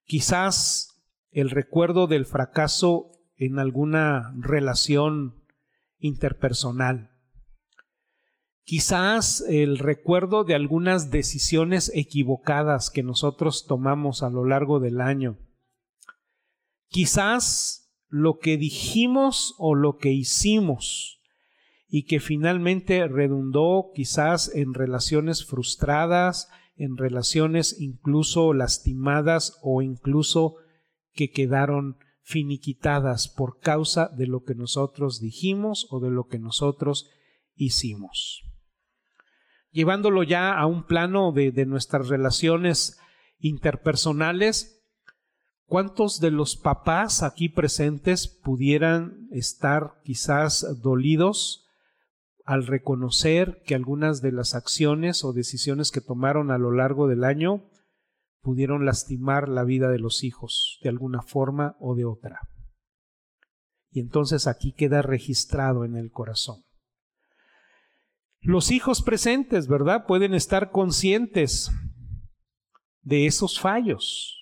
Quizás 0.05 1.03
el 1.31 1.51
recuerdo 1.51 2.07
del 2.07 2.25
fracaso 2.25 3.11
en 3.37 3.59
alguna 3.59 4.33
relación 4.39 5.43
interpersonal. 5.99 7.11
Quizás 8.63 9.41
el 9.47 9.79
recuerdo 9.79 10.43
de 10.43 10.55
algunas 10.55 11.11
decisiones 11.11 11.91
equivocadas 11.93 12.89
que 12.89 13.03
nosotros 13.03 13.65
tomamos 13.67 14.23
a 14.23 14.29
lo 14.29 14.45
largo 14.45 14.79
del 14.79 15.01
año 15.01 15.37
quizás 16.89 17.89
lo 18.07 18.37
que 18.37 18.57
dijimos 18.57 19.55
o 19.57 19.75
lo 19.75 19.97
que 19.97 20.11
hicimos 20.11 21.21
y 21.87 22.03
que 22.03 22.19
finalmente 22.19 23.07
redundó 23.07 23.91
quizás 23.93 24.53
en 24.53 24.73
relaciones 24.73 25.45
frustradas, 25.45 26.49
en 26.75 26.97
relaciones 26.97 27.79
incluso 27.79 28.53
lastimadas 28.53 29.57
o 29.61 29.81
incluso 29.81 30.55
que 31.13 31.31
quedaron 31.31 31.97
finiquitadas 32.21 33.27
por 33.27 33.59
causa 33.59 34.07
de 34.15 34.27
lo 34.27 34.43
que 34.43 34.53
nosotros 34.53 35.19
dijimos 35.19 35.87
o 35.89 35.99
de 35.99 36.11
lo 36.11 36.27
que 36.27 36.37
nosotros 36.37 37.09
hicimos. 37.55 38.43
llevándolo 39.71 40.23
ya 40.23 40.53
a 40.53 40.65
un 40.65 40.85
plano 40.85 41.31
de, 41.31 41.65
nuestras 41.65 42.07
relaciones 42.07 42.99
interpersonales, 43.39 44.78
¿cuántos 45.69 46.19
de 46.19 46.31
los 46.31 46.57
papás 46.57 47.23
aquí 47.23 47.47
presentes 47.47 48.27
pudieran 48.27 49.29
estar 49.31 50.01
quizás 50.03 50.81
dolidos 50.81 51.67
al 52.43 52.65
reconocer 52.65 53.61
que 53.65 53.75
algunas 53.75 54.21
de 54.21 54.31
las 54.31 54.55
acciones 54.55 55.23
o 55.23 55.31
decisiones 55.31 55.91
que 55.91 56.01
tomaron 56.01 56.49
a 56.49 56.57
lo 56.57 56.71
largo 56.71 57.07
del 57.07 57.23
año 57.23 57.69
pudieron 58.41 58.85
lastimar 58.85 59.47
la 59.47 59.63
vida 59.63 59.89
de 59.89 59.99
los 59.99 60.23
hijos 60.23 60.79
de 60.81 60.89
alguna 60.89 61.21
forma 61.21 61.77
o 61.79 61.95
de 61.95 62.05
otra? 62.05 62.39
Y 63.91 63.99
entonces 63.99 64.47
aquí 64.47 64.73
queda 64.73 65.03
registrado 65.03 65.85
en 65.85 65.95
el 65.95 66.11
corazón. 66.11 66.63
Los 68.41 68.71
hijos 68.71 69.03
presentes, 69.03 69.67
¿verdad? 69.67 70.05
Pueden 70.07 70.33
estar 70.33 70.71
conscientes 70.71 71.71
de 73.01 73.27
esos 73.27 73.59
fallos, 73.59 74.38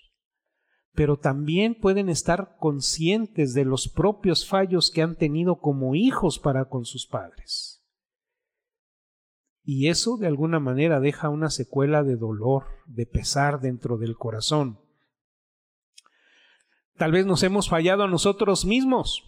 pero 0.98 1.16
también 1.20 1.76
pueden 1.76 2.10
estar 2.10 2.58
conscientes 2.58 3.54
de 3.54 3.66
los 3.66 3.88
propios 3.88 4.48
fallos 4.48 4.90
que 4.90 5.04
han 5.04 5.16
tenido 5.16 5.60
como 5.60 5.94
hijos 5.94 6.40
para 6.40 6.70
con 6.70 6.86
sus 6.86 7.06
padres. 7.06 7.88
Y 9.62 9.90
eso 9.90 10.18
de 10.18 10.26
alguna 10.26 10.60
manera 10.60 11.00
deja 11.00 11.30
una 11.30 11.52
secuela 11.52 12.02
de 12.02 12.16
dolor, 12.16 12.64
de 12.88 13.06
pesar 13.06 13.62
dentro 13.62 14.00
del 14.00 14.16
corazón. 14.16 14.80
Tal 16.96 17.12
vez 17.12 17.28
nos 17.28 17.44
hemos 17.44 17.70
fallado 17.70 18.02
a 18.02 18.08
nosotros 18.08 18.66
mismos, 18.66 19.24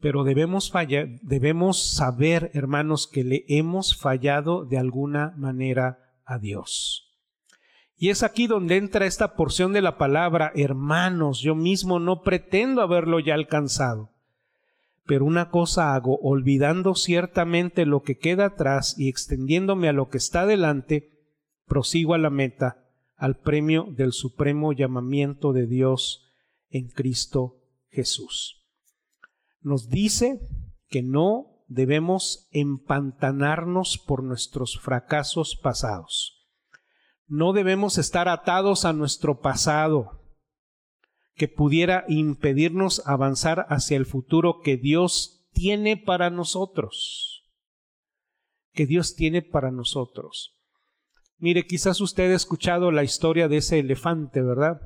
pero 0.00 0.22
debemos, 0.22 0.70
fallar, 0.70 1.08
debemos 1.22 1.82
saber, 1.94 2.50
hermanos, 2.52 3.06
que 3.06 3.24
le 3.24 3.46
hemos 3.48 3.96
fallado 3.96 4.66
de 4.66 4.76
alguna 4.76 5.32
manera 5.38 6.20
a 6.26 6.38
Dios. 6.38 7.07
Y 7.98 8.10
es 8.10 8.22
aquí 8.22 8.46
donde 8.46 8.76
entra 8.76 9.06
esta 9.06 9.34
porción 9.34 9.72
de 9.72 9.82
la 9.82 9.98
palabra, 9.98 10.52
hermanos, 10.54 11.40
yo 11.40 11.54
mismo 11.54 11.98
no 11.98 12.22
pretendo 12.22 12.80
haberlo 12.80 13.18
ya 13.18 13.34
alcanzado. 13.34 14.10
Pero 15.04 15.24
una 15.24 15.50
cosa 15.50 15.94
hago, 15.94 16.18
olvidando 16.22 16.94
ciertamente 16.94 17.86
lo 17.86 18.02
que 18.02 18.18
queda 18.18 18.46
atrás 18.46 18.94
y 18.98 19.08
extendiéndome 19.08 19.88
a 19.88 19.92
lo 19.92 20.08
que 20.08 20.18
está 20.18 20.46
delante, 20.46 21.10
prosigo 21.66 22.14
a 22.14 22.18
la 22.18 22.30
meta, 22.30 22.84
al 23.16 23.36
premio 23.36 23.88
del 23.90 24.12
supremo 24.12 24.72
llamamiento 24.72 25.52
de 25.52 25.66
Dios 25.66 26.30
en 26.70 26.88
Cristo 26.88 27.56
Jesús 27.90 28.58
nos 29.68 29.88
dice 29.88 30.40
que 30.88 31.02
no 31.02 31.64
debemos 31.68 32.48
empantanarnos 32.52 33.98
por 33.98 34.22
nuestros 34.22 34.78
fracasos 34.80 35.56
pasados. 35.56 36.37
No 37.28 37.52
debemos 37.52 37.98
estar 37.98 38.28
atados 38.28 38.84
a 38.84 38.92
nuestro 38.92 39.40
pasado 39.40 40.22
que 41.34 41.46
pudiera 41.46 42.04
impedirnos 42.08 43.02
avanzar 43.06 43.66
hacia 43.68 43.96
el 43.96 44.06
futuro 44.06 44.60
que 44.60 44.76
Dios 44.76 45.46
tiene 45.52 45.96
para 45.96 46.30
nosotros. 46.30 47.44
Que 48.72 48.86
Dios 48.86 49.14
tiene 49.14 49.42
para 49.42 49.70
nosotros. 49.70 50.56
Mire, 51.36 51.66
quizás 51.66 52.00
usted 52.00 52.32
ha 52.32 52.36
escuchado 52.36 52.90
la 52.90 53.04
historia 53.04 53.46
de 53.46 53.58
ese 53.58 53.78
elefante, 53.78 54.42
¿verdad? 54.42 54.80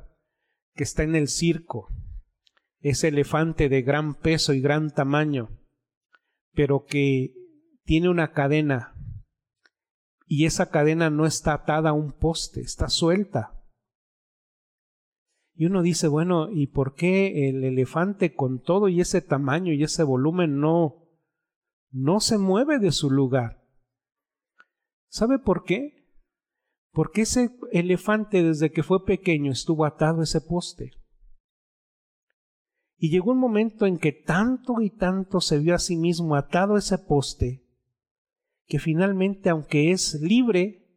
Que 0.75 0.83
está 0.83 1.05
en 1.05 1.17
el 1.17 1.29
circo 1.29 1.89
ese 2.83 3.09
elefante 3.09 3.69
de 3.69 3.83
gran 3.83 4.15
peso 4.15 4.53
y 4.53 4.61
gran 4.61 4.93
tamaño, 4.93 5.51
pero 6.53 6.85
que 6.85 7.33
tiene 7.85 8.09
una 8.09 8.33
cadena 8.33 8.95
y 10.35 10.47
esa 10.47 10.71
cadena 10.71 11.11
no 11.11 11.27
está 11.27 11.53
atada 11.53 11.91
a 11.91 11.93
un 11.93 12.11
poste, 12.11 12.63
está 12.63 12.89
suelta. 12.89 13.63
Y 15.55 15.67
uno 15.67 15.83
dice, 15.83 16.09
bueno, 16.09 16.49
¿y 16.51 16.69
por 16.69 16.95
qué 16.95 17.51
el 17.51 17.63
elefante 17.65 18.35
con 18.35 18.63
todo 18.63 18.89
y 18.89 19.03
ese 19.03 19.21
tamaño 19.21 19.75
y 19.75 19.83
ese 19.83 20.05
volumen 20.05 20.59
no 20.59 21.07
no 21.91 22.21
se 22.21 22.39
mueve 22.39 22.79
de 22.79 22.93
su 22.93 23.11
lugar? 23.11 23.63
¿Sabe 25.11 25.39
por 25.39 25.65
qué? 25.65 26.09
Porque 26.93 27.21
ese 27.21 27.51
elefante 27.71 28.43
desde 28.43 28.73
que 28.73 28.83
fue 28.83 29.05
pequeño 29.05 29.53
estuvo 29.53 29.85
atado 29.85 30.21
a 30.21 30.25
ese 30.25 30.41
poste. 30.41 30.93
Y 32.97 33.11
llegó 33.11 33.33
un 33.33 33.39
momento 33.39 33.85
en 33.85 33.99
que 33.99 34.13
tanto 34.13 34.81
y 34.81 34.89
tanto 34.89 35.43
se 35.43 35.59
vio 35.59 35.75
a 35.75 35.79
sí 35.79 35.99
mismo 35.99 36.37
atado 36.37 36.77
a 36.77 36.79
ese 36.79 36.97
poste, 36.97 37.62
que 38.73 38.79
finalmente, 38.79 39.51
aunque 39.51 39.91
es 39.91 40.15
libre, 40.23 40.89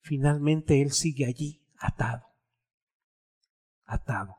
finalmente 0.00 0.80
él 0.80 0.90
sigue 0.90 1.26
allí, 1.26 1.68
atado, 1.78 2.24
atado. 3.84 4.36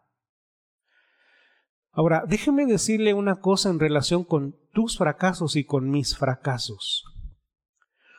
Ahora, 1.92 2.24
déjeme 2.28 2.66
decirle 2.66 3.14
una 3.14 3.36
cosa 3.36 3.70
en 3.70 3.78
relación 3.78 4.24
con 4.24 4.56
tus 4.74 4.98
fracasos 4.98 5.56
y 5.56 5.64
con 5.64 5.92
mis 5.92 6.18
fracasos. 6.18 7.04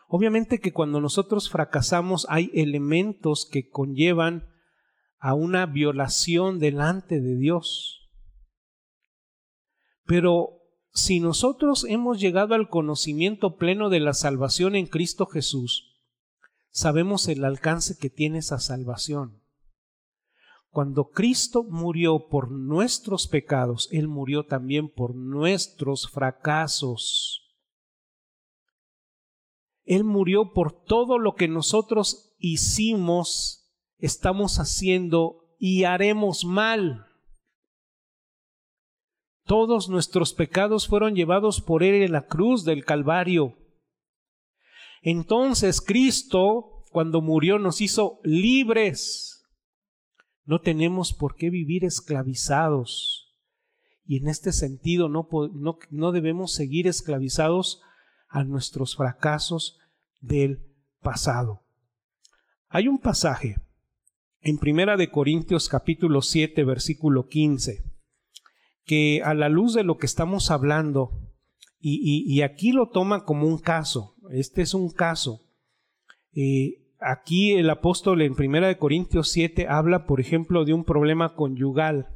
Obviamente 0.06 0.60
que 0.60 0.72
cuando 0.72 1.00
nosotros 1.00 1.50
fracasamos 1.50 2.24
hay 2.30 2.52
elementos 2.54 3.48
que 3.50 3.68
conllevan 3.68 4.48
a 5.18 5.34
una 5.34 5.66
violación 5.66 6.60
delante 6.60 7.20
de 7.20 7.36
Dios. 7.36 8.08
Pero 10.04 10.57
si 10.98 11.20
nosotros 11.20 11.84
hemos 11.88 12.20
llegado 12.20 12.54
al 12.54 12.68
conocimiento 12.68 13.56
pleno 13.56 13.88
de 13.88 14.00
la 14.00 14.14
salvación 14.14 14.74
en 14.74 14.86
Cristo 14.86 15.26
Jesús, 15.26 15.96
sabemos 16.70 17.28
el 17.28 17.44
alcance 17.44 17.96
que 17.96 18.10
tiene 18.10 18.38
esa 18.38 18.58
salvación. 18.58 19.42
Cuando 20.70 21.10
Cristo 21.10 21.64
murió 21.64 22.28
por 22.28 22.50
nuestros 22.50 23.28
pecados, 23.28 23.88
Él 23.92 24.08
murió 24.08 24.44
también 24.46 24.88
por 24.88 25.14
nuestros 25.14 26.10
fracasos. 26.10 27.56
Él 29.84 30.04
murió 30.04 30.52
por 30.52 30.84
todo 30.84 31.18
lo 31.18 31.34
que 31.34 31.48
nosotros 31.48 32.34
hicimos, 32.38 33.72
estamos 33.98 34.58
haciendo 34.58 35.54
y 35.58 35.84
haremos 35.84 36.44
mal. 36.44 37.07
Todos 39.48 39.88
nuestros 39.88 40.34
pecados 40.34 40.86
fueron 40.86 41.14
llevados 41.14 41.62
por 41.62 41.82
Él 41.82 42.02
en 42.02 42.12
la 42.12 42.26
cruz 42.26 42.66
del 42.66 42.84
Calvario. 42.84 43.56
Entonces 45.00 45.80
Cristo, 45.80 46.84
cuando 46.90 47.22
murió, 47.22 47.58
nos 47.58 47.80
hizo 47.80 48.20
libres. 48.24 49.42
No 50.44 50.60
tenemos 50.60 51.14
por 51.14 51.34
qué 51.34 51.48
vivir 51.48 51.86
esclavizados. 51.86 53.34
Y 54.04 54.18
en 54.18 54.28
este 54.28 54.52
sentido 54.52 55.08
no, 55.08 55.26
no, 55.54 55.78
no 55.88 56.12
debemos 56.12 56.52
seguir 56.52 56.86
esclavizados 56.86 57.80
a 58.28 58.44
nuestros 58.44 58.96
fracasos 58.96 59.78
del 60.20 60.62
pasado. 61.00 61.62
Hay 62.68 62.86
un 62.86 62.98
pasaje 62.98 63.56
en 64.42 64.58
Primera 64.58 64.98
de 64.98 65.10
Corintios 65.10 65.70
capítulo 65.70 66.20
7 66.20 66.64
versículo 66.64 67.28
15 67.28 67.97
que 68.88 69.20
a 69.22 69.34
la 69.34 69.50
luz 69.50 69.74
de 69.74 69.84
lo 69.84 69.98
que 69.98 70.06
estamos 70.06 70.50
hablando, 70.50 71.10
y, 71.78 72.40
aquí 72.40 72.72
lo 72.72 72.88
toma 72.88 73.24
como 73.24 73.46
un 73.46 73.58
caso, 73.58 74.16
este 74.32 74.62
es 74.62 74.72
un 74.74 74.90
caso. 74.90 75.42
Eh, 76.32 76.86
aquí 76.98 77.52
el 77.52 77.68
apóstol 77.68 78.22
en 78.22 78.32
1 78.32 78.78
Corintios 78.78 79.30
7 79.30 79.68
habla, 79.68 80.06
por 80.06 80.20
ejemplo, 80.20 80.64
de 80.64 80.72
un 80.72 80.84
problema 80.84 81.34
conyugal. 81.34 82.08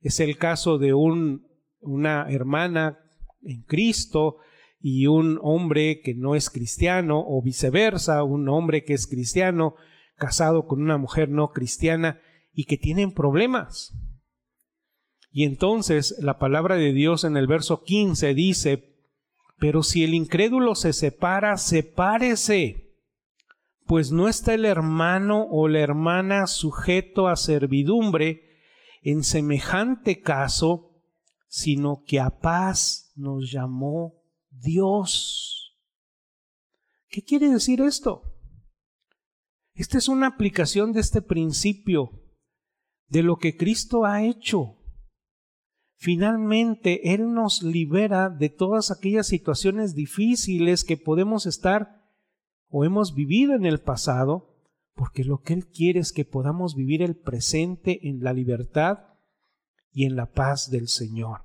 Es 0.00 0.20
el 0.20 0.36
caso 0.36 0.78
de 0.78 0.92
un, 0.92 1.46
una 1.80 2.30
hermana 2.30 2.98
en 3.42 3.62
Cristo 3.62 4.36
y 4.78 5.06
un 5.06 5.40
hombre 5.42 6.02
que 6.02 6.14
no 6.14 6.34
es 6.34 6.50
cristiano, 6.50 7.24
o 7.26 7.40
viceversa, 7.42 8.22
un 8.24 8.48
hombre 8.50 8.84
que 8.84 8.92
es 8.92 9.06
cristiano 9.06 9.74
casado 10.16 10.66
con 10.66 10.82
una 10.82 10.98
mujer 10.98 11.30
no 11.30 11.48
cristiana 11.48 12.20
y 12.52 12.64
que 12.64 12.76
tienen 12.76 13.12
problemas. 13.12 13.94
Y 15.32 15.44
entonces 15.44 16.14
la 16.20 16.38
palabra 16.38 16.76
de 16.76 16.92
Dios 16.92 17.24
en 17.24 17.38
el 17.38 17.46
verso 17.46 17.82
15 17.82 18.34
dice, 18.34 18.92
pero 19.58 19.82
si 19.82 20.04
el 20.04 20.12
incrédulo 20.12 20.74
se 20.74 20.92
separa, 20.92 21.56
sepárese, 21.56 22.98
pues 23.86 24.12
no 24.12 24.28
está 24.28 24.52
el 24.52 24.66
hermano 24.66 25.46
o 25.50 25.68
la 25.68 25.80
hermana 25.80 26.46
sujeto 26.46 27.28
a 27.28 27.36
servidumbre 27.36 28.42
en 29.00 29.24
semejante 29.24 30.20
caso, 30.20 31.02
sino 31.48 32.02
que 32.06 32.20
a 32.20 32.38
paz 32.38 33.12
nos 33.16 33.50
llamó 33.50 34.22
Dios. 34.50 35.78
¿Qué 37.08 37.22
quiere 37.22 37.48
decir 37.48 37.80
esto? 37.80 38.22
Esta 39.74 39.96
es 39.96 40.08
una 40.08 40.26
aplicación 40.26 40.92
de 40.92 41.00
este 41.00 41.22
principio, 41.22 42.10
de 43.06 43.22
lo 43.22 43.36
que 43.36 43.56
Cristo 43.56 44.04
ha 44.04 44.22
hecho 44.22 44.81
finalmente 46.02 47.14
Él 47.14 47.32
nos 47.32 47.62
libera 47.62 48.28
de 48.28 48.48
todas 48.48 48.90
aquellas 48.90 49.28
situaciones 49.28 49.94
difíciles 49.94 50.82
que 50.82 50.96
podemos 50.96 51.46
estar 51.46 52.02
o 52.68 52.84
hemos 52.84 53.14
vivido 53.14 53.54
en 53.54 53.64
el 53.64 53.78
pasado, 53.78 54.52
porque 54.96 55.22
lo 55.22 55.42
que 55.42 55.52
Él 55.52 55.68
quiere 55.68 56.00
es 56.00 56.12
que 56.12 56.24
podamos 56.24 56.74
vivir 56.74 57.02
el 57.02 57.14
presente 57.14 58.08
en 58.08 58.24
la 58.24 58.32
libertad 58.32 58.98
y 59.92 60.04
en 60.04 60.16
la 60.16 60.26
paz 60.32 60.72
del 60.72 60.88
Señor. 60.88 61.42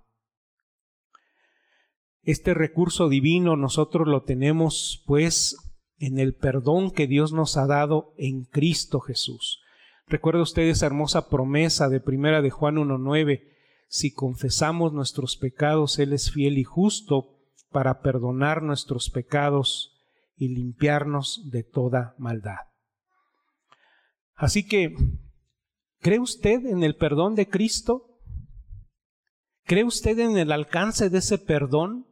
Este 2.23 2.55
recurso 2.55 3.09
divino 3.09 3.57
nosotros 3.57 4.07
lo 4.07 4.23
tenemos 4.23 5.03
pues 5.05 5.55
en 5.99 6.17
el 6.17 6.33
perdón 6.33 6.89
que 6.89 7.05
Dios 7.05 7.31
nos 7.31 7.57
ha 7.57 7.67
dado 7.67 8.15
en 8.17 8.45
Cristo 8.45 9.01
Jesús. 9.01 9.61
Recuerda 10.07 10.41
usted 10.41 10.63
esa 10.63 10.87
hermosa 10.87 11.29
promesa 11.29 11.89
de 11.89 11.99
primera 11.99 12.41
de 12.41 12.49
Juan 12.49 12.77
1.9, 12.77 13.55
si 13.87 14.11
confesamos 14.11 14.93
nuestros 14.93 15.37
pecados, 15.37 15.97
Él 15.99 16.13
es 16.13 16.31
fiel 16.31 16.57
y 16.57 16.63
justo 16.63 17.37
para 17.69 18.01
perdonar 18.01 18.61
nuestros 18.61 19.09
pecados 19.09 19.93
y 20.35 20.49
limpiarnos 20.49 21.49
de 21.49 21.63
toda 21.63 22.15
maldad. 22.17 22.59
Así 24.35 24.67
que, 24.67 24.95
¿cree 25.99 26.19
usted 26.19 26.65
en 26.65 26.83
el 26.83 26.95
perdón 26.95 27.35
de 27.35 27.49
Cristo? 27.49 28.19
¿Cree 29.63 29.83
usted 29.83 30.19
en 30.19 30.37
el 30.37 30.51
alcance 30.51 31.09
de 31.09 31.17
ese 31.17 31.37
perdón? 31.37 32.05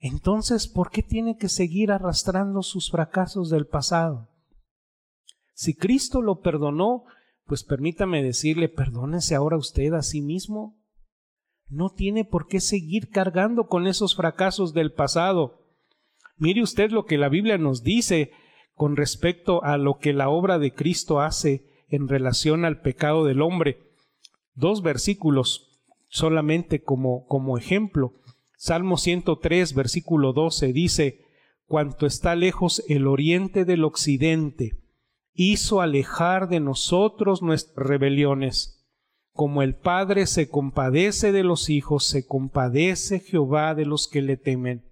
Entonces, 0.00 0.68
¿por 0.68 0.90
qué 0.90 1.02
tiene 1.02 1.36
que 1.36 1.48
seguir 1.48 1.90
arrastrando 1.90 2.62
sus 2.62 2.90
fracasos 2.90 3.50
del 3.50 3.66
pasado? 3.66 4.28
Si 5.54 5.74
Cristo 5.74 6.22
lo 6.22 6.40
perdonó, 6.40 7.04
pues 7.48 7.64
permítame 7.64 8.22
decirle, 8.22 8.68
perdónese 8.68 9.34
ahora 9.34 9.56
usted 9.56 9.94
a 9.94 10.02
sí 10.02 10.20
mismo. 10.20 10.76
No 11.66 11.90
tiene 11.90 12.24
por 12.24 12.46
qué 12.46 12.60
seguir 12.60 13.08
cargando 13.08 13.66
con 13.66 13.86
esos 13.86 14.14
fracasos 14.14 14.74
del 14.74 14.92
pasado. 14.92 15.64
Mire 16.36 16.62
usted 16.62 16.90
lo 16.90 17.06
que 17.06 17.16
la 17.16 17.30
Biblia 17.30 17.56
nos 17.56 17.82
dice 17.82 18.32
con 18.74 18.96
respecto 18.96 19.64
a 19.64 19.78
lo 19.78 19.98
que 19.98 20.12
la 20.12 20.28
obra 20.28 20.58
de 20.58 20.74
Cristo 20.74 21.20
hace 21.20 21.64
en 21.88 22.06
relación 22.06 22.66
al 22.66 22.82
pecado 22.82 23.24
del 23.24 23.40
hombre. 23.40 23.78
Dos 24.54 24.82
versículos 24.82 25.80
solamente 26.08 26.82
como, 26.82 27.26
como 27.26 27.56
ejemplo. 27.56 28.12
Salmo 28.56 28.98
103, 28.98 29.74
versículo 29.74 30.34
12 30.34 30.72
dice, 30.74 31.24
Cuanto 31.66 32.06
está 32.06 32.34
lejos 32.34 32.84
el 32.88 33.06
oriente 33.06 33.64
del 33.64 33.84
occidente, 33.84 34.78
hizo 35.40 35.80
alejar 35.80 36.48
de 36.48 36.58
nosotros 36.58 37.42
nuestras 37.42 37.86
rebeliones. 37.86 38.84
Como 39.30 39.62
el 39.62 39.76
Padre 39.76 40.26
se 40.26 40.48
compadece 40.48 41.30
de 41.30 41.44
los 41.44 41.70
hijos, 41.70 42.04
se 42.06 42.26
compadece 42.26 43.20
Jehová 43.20 43.76
de 43.76 43.86
los 43.86 44.08
que 44.08 44.20
le 44.20 44.36
temen, 44.36 44.90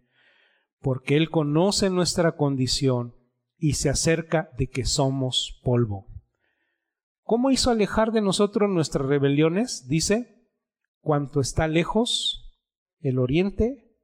porque 0.81 1.17
Él 1.17 1.31
conoce 1.31 1.91
nuestra 1.91 2.37
condición 2.37 3.17
y 3.59 3.73
se 3.73 3.89
acerca 3.91 4.51
de 4.57 4.69
que 4.69 4.85
somos 4.85 5.61
polvo. 5.65 6.07
¿Cómo 7.23 7.51
hizo 7.51 7.73
alejar 7.73 8.13
de 8.13 8.21
nosotros 8.21 8.71
nuestras 8.71 9.05
rebeliones? 9.05 9.89
Dice, 9.89 10.47
cuanto 11.01 11.41
está 11.41 11.67
lejos 11.67 12.57
el 13.01 13.19
oriente 13.19 13.99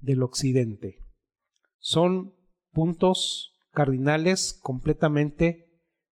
del 0.00 0.22
occidente. 0.22 1.04
Son 1.78 2.36
puntos 2.70 3.58
cardinales 3.72 4.56
completamente 4.62 5.67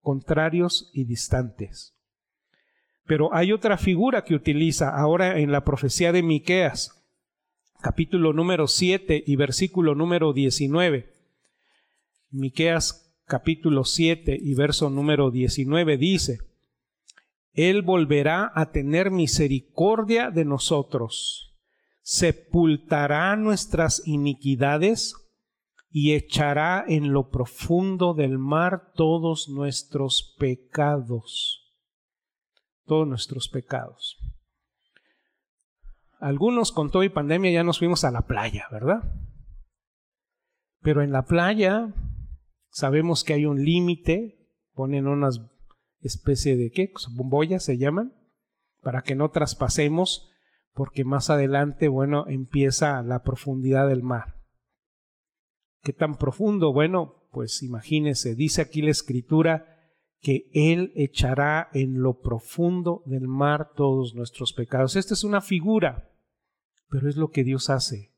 contrarios 0.07 0.89
y 0.95 1.03
distantes. 1.03 1.97
Pero 3.07 3.35
hay 3.35 3.51
otra 3.51 3.77
figura 3.77 4.23
que 4.23 4.37
utiliza 4.37 4.97
ahora 4.97 5.41
en 5.41 5.51
la 5.51 5.65
profecía 5.65 6.13
de 6.13 6.23
Miqueas, 6.23 7.05
capítulo 7.81 8.33
número 8.33 8.69
7 8.69 9.25
y 9.27 9.35
versículo 9.35 9.97
número 9.97 10.33
19. 10.33 11.13
Miqueas 12.31 13.17
capítulo 13.25 13.83
7 13.83 14.39
y 14.41 14.55
verso 14.55 14.91
número 14.91 15.33
19 15.33 15.97
dice: 15.97 16.39
Él 17.53 17.83
volverá 17.83 18.53
a 18.55 18.71
tener 18.71 19.11
misericordia 19.11 20.31
de 20.31 20.45
nosotros, 20.45 21.53
sepultará 22.03 23.35
nuestras 23.35 24.07
iniquidades 24.07 25.17
y 25.91 26.15
echará 26.15 26.85
en 26.87 27.13
lo 27.13 27.31
profundo 27.31 28.15
del 28.15 28.39
mar 28.39 28.93
todos 28.95 29.49
nuestros 29.49 30.35
pecados. 30.39 31.75
Todos 32.85 33.07
nuestros 33.07 33.49
pecados. 33.49 34.17
Algunos 36.19 36.73
con 36.73 36.91
todo 36.91 37.03
y 37.03 37.09
pandemia 37.09 37.51
ya 37.51 37.65
nos 37.65 37.79
fuimos 37.79 38.05
a 38.05 38.11
la 38.11 38.23
playa, 38.23 38.67
¿verdad? 38.71 39.03
Pero 40.81 41.03
en 41.03 41.13
la 41.13 41.25
playa 41.25 41.95
sabemos 42.69 43.25
que 43.25 43.35
hay 43.35 43.47
un 43.47 43.65
límite, 43.65 44.51
ponen 44.73 45.07
unas 45.07 45.41
especie 46.01 46.57
de 46.57 46.71
qué, 46.71 46.93
bomboyas 47.11 47.65
se 47.65 47.79
llaman, 47.79 48.15
para 48.83 49.03
que 49.03 49.15
no 49.15 49.31
traspasemos, 49.31 50.31
porque 50.73 51.05
más 51.05 51.31
adelante, 51.31 51.89
bueno, 51.89 52.27
empieza 52.29 53.03
la 53.03 53.23
profundidad 53.23 53.89
del 53.89 54.03
mar. 54.03 54.36
¿Qué 55.87 55.93
tan 55.93 56.17
profundo? 56.17 56.73
Bueno, 56.73 57.29
pues 57.31 57.63
imagínese, 57.63 58.35
dice 58.35 58.61
aquí 58.61 58.83
la 58.83 58.91
escritura 58.91 59.87
que 60.21 60.51
Él 60.53 60.91
echará 60.97 61.69
en 61.75 62.03
lo 62.03 62.19
profundo 62.19 63.05
del 63.07 63.29
mar 63.29 63.71
todos 63.77 64.17
nuestros 64.17 64.53
pecados. 64.53 64.97
Esta 64.97 65.15
es 65.15 65.23
una 65.23 65.41
figura, 65.41 66.11
pero 66.89 67.09
es 67.09 67.15
lo 67.15 67.31
que 67.31 67.45
Dios 67.45 67.71
hace 67.71 68.11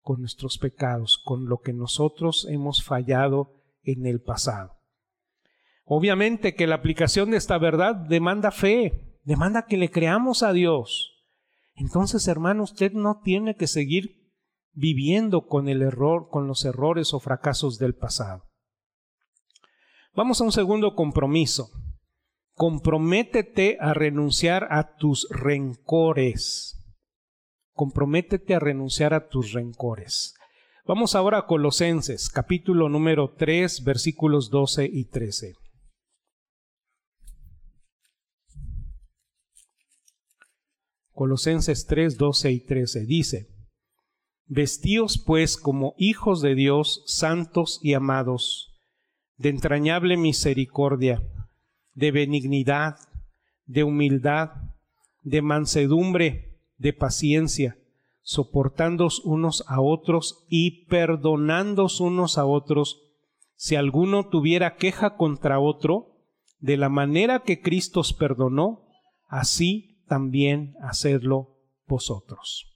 con 0.00 0.20
nuestros 0.20 0.56
pecados, 0.56 1.20
con 1.22 1.50
lo 1.50 1.58
que 1.58 1.74
nosotros 1.74 2.46
hemos 2.48 2.82
fallado 2.82 3.52
en 3.82 4.06
el 4.06 4.22
pasado. 4.22 4.78
Obviamente 5.84 6.54
que 6.54 6.66
la 6.66 6.76
aplicación 6.76 7.30
de 7.30 7.36
esta 7.36 7.58
verdad 7.58 7.94
demanda 7.94 8.50
fe, 8.50 9.18
demanda 9.22 9.66
que 9.66 9.76
le 9.76 9.90
creamos 9.90 10.42
a 10.42 10.54
Dios. 10.54 11.12
Entonces, 11.74 12.26
hermano, 12.26 12.62
usted 12.62 12.92
no 12.92 13.20
tiene 13.22 13.54
que 13.54 13.66
seguir 13.66 14.25
viviendo 14.76 15.46
con 15.46 15.68
el 15.68 15.82
error, 15.82 16.28
con 16.30 16.46
los 16.46 16.64
errores 16.64 17.14
o 17.14 17.18
fracasos 17.18 17.78
del 17.78 17.94
pasado. 17.94 18.44
Vamos 20.14 20.40
a 20.40 20.44
un 20.44 20.52
segundo 20.52 20.94
compromiso. 20.94 21.70
Comprométete 22.54 23.78
a 23.80 23.94
renunciar 23.94 24.68
a 24.70 24.96
tus 24.96 25.28
rencores. 25.30 26.74
Comprométete 27.72 28.54
a 28.54 28.58
renunciar 28.58 29.12
a 29.14 29.28
tus 29.28 29.52
rencores. 29.52 30.34
Vamos 30.86 31.14
ahora 31.14 31.38
a 31.38 31.46
Colosenses, 31.46 32.28
capítulo 32.28 32.88
número 32.88 33.34
3, 33.34 33.82
versículos 33.82 34.50
12 34.50 34.88
y 34.90 35.06
13. 35.06 35.54
Colosenses 41.12 41.86
3, 41.86 42.16
12 42.18 42.52
y 42.52 42.60
13 42.60 43.06
dice, 43.06 43.55
Vestíos 44.48 45.18
pues 45.18 45.56
como 45.56 45.94
hijos 45.98 46.40
de 46.40 46.54
Dios, 46.54 47.02
santos 47.06 47.80
y 47.82 47.94
amados, 47.94 48.72
de 49.36 49.48
entrañable 49.48 50.16
misericordia, 50.16 51.20
de 51.94 52.12
benignidad, 52.12 52.96
de 53.64 53.82
humildad, 53.82 54.50
de 55.22 55.42
mansedumbre, 55.42 56.60
de 56.78 56.92
paciencia, 56.92 57.76
soportándos 58.22 59.20
unos 59.24 59.64
a 59.66 59.80
otros 59.80 60.46
y 60.48 60.86
perdonándos 60.86 62.00
unos 62.00 62.38
a 62.38 62.44
otros, 62.44 63.02
si 63.56 63.74
alguno 63.74 64.28
tuviera 64.28 64.76
queja 64.76 65.16
contra 65.16 65.58
otro, 65.58 66.16
de 66.60 66.76
la 66.76 66.88
manera 66.88 67.42
que 67.42 67.60
Cristo 67.60 68.00
os 68.00 68.12
perdonó, 68.12 68.86
así 69.26 70.04
también 70.06 70.74
hacedlo 70.80 71.56
vosotros. 71.86 72.75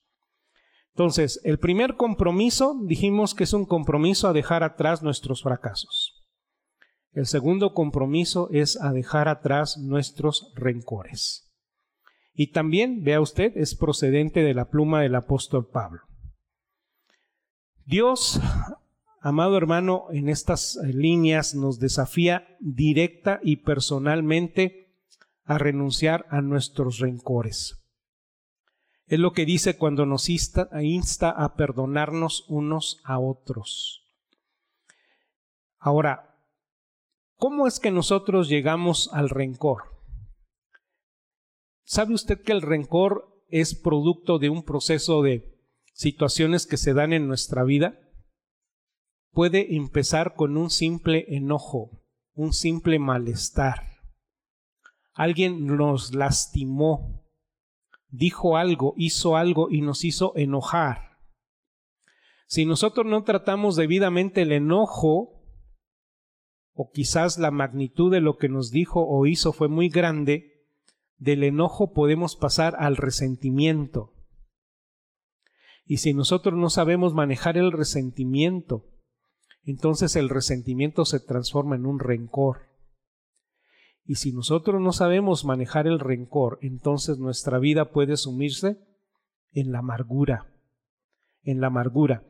Entonces, 1.01 1.41
el 1.45 1.59
primer 1.59 1.97
compromiso 1.97 2.79
dijimos 2.83 3.35
que 3.35 3.45
es 3.45 3.55
un 3.55 3.65
compromiso 3.65 4.29
a 4.29 4.35
dejar 4.35 4.63
atrás 4.63 5.03
nuestros 5.03 5.43
fracasos. 5.43 6.27
El 7.15 7.25
segundo 7.25 7.73
compromiso 7.73 8.51
es 8.53 8.79
a 8.79 8.93
dejar 8.93 9.27
atrás 9.27 9.79
nuestros 9.79 10.53
rencores. 10.55 11.51
Y 12.35 12.49
también, 12.49 13.03
vea 13.03 13.23
usted, 13.23 13.57
es 13.57 13.75
procedente 13.75 14.43
de 14.43 14.53
la 14.53 14.69
pluma 14.69 15.01
del 15.01 15.15
apóstol 15.15 15.67
Pablo. 15.67 16.03
Dios, 17.87 18.39
amado 19.23 19.57
hermano, 19.57 20.05
en 20.11 20.29
estas 20.29 20.79
líneas 20.83 21.55
nos 21.55 21.79
desafía 21.79 22.47
directa 22.61 23.41
y 23.43 23.57
personalmente 23.57 24.93
a 25.47 25.57
renunciar 25.57 26.27
a 26.29 26.43
nuestros 26.43 26.99
rencores. 26.99 27.80
Es 29.11 29.19
lo 29.19 29.33
que 29.33 29.45
dice 29.45 29.77
cuando 29.77 30.07
nos 30.07 30.29
insta, 30.29 30.69
a 31.31 31.55
perdonarnos 31.57 32.47
unos 32.49 33.03
a 33.05 33.19
otros. 33.19 34.07
Ahora, 35.79 36.39
¿cómo 37.37 37.67
es 37.67 37.79
que 37.79 37.91
nosotros 37.91 38.49
llegamos 38.49 39.11
al 39.13 39.29
rencor? 39.29 39.83
¿Sabe 41.85 42.15
usted 42.15 42.41
que 42.41 42.53
el 42.53 42.63
rencor 42.63 43.45
es 43.49 43.75
producto 43.75 44.39
de 44.39 44.49
un 44.49 44.63
proceso 44.63 45.23
de 45.23 45.59
situaciones 45.93 46.67
que 46.67 46.79
se 46.79 46.95
dan 46.95 47.13
en 47.13 47.29
nuestra 47.29 47.65
vida? 47.65 47.99
puede 49.33 49.77
empezar 49.77 50.35
con 50.35 50.57
un 50.57 50.71
simple 50.71 51.25
enojo, 51.29 52.03
un 52.35 52.53
simple 52.53 52.99
malestar. 52.99 53.87
Alguien 55.13 55.67
nos 55.67 56.15
lastimó, 56.15 57.25
dijo 58.11 58.57
algo, 58.57 58.95
hizo 58.97 59.37
algo 59.37 59.69
y 59.71 59.81
nos 59.83 60.05
hizo 60.05 60.33
enojar. 60.37 61.19
Si 62.47 62.67
nosotros 62.67 63.07
no 63.07 63.23
tratamos 63.23 63.77
debidamente 63.77 64.43
el 64.43 64.53
enojo, 64.53 65.41
o 66.73 66.91
quizás 66.93 67.39
la 67.39 67.51
magnitud 67.51 68.11
de 68.11 68.21
lo 68.21 68.39
que 68.39 68.49
nos 68.49 68.71
dijo 68.71 69.07
o 69.07 69.27
hizo 69.27 69.53
fue 69.53 69.69
muy 69.69 69.89
grande, 69.89 70.67
del 71.19 71.45
enojo 71.45 71.93
podemos 71.93 72.35
pasar 72.35 72.75
al 72.79 72.97
resentimiento. 72.97 74.15
Y 75.85 75.99
si 75.99 76.15
nosotros 76.15 76.55
no 76.55 76.71
sabemos 76.71 77.15
manejar 77.15 77.57
el 77.57 77.73
resentimiento, 77.73 78.87
entonces 79.65 80.17
el 80.17 80.29
resentimiento 80.29 81.05
se 81.05 81.21
transforma 81.21 81.77
en 81.77 81.85
un 81.85 81.99
rencor. 81.99 82.70
Y 84.11 84.17
si 84.17 84.33
nosotros 84.33 84.81
no 84.81 84.93
sabemos 84.93 85.45
manejar 85.45 85.87
el 85.87 86.01
rencor, 86.01 86.59
entonces 86.63 87.19
nuestra 87.21 87.61
vida 87.61 87.93
puede 87.93 88.17
sumirse 88.17 88.77
en 89.53 89.71
la 89.71 89.79
amargura, 89.79 90.53
en 91.45 91.61
la 91.61 91.69
amargura. 91.69 92.25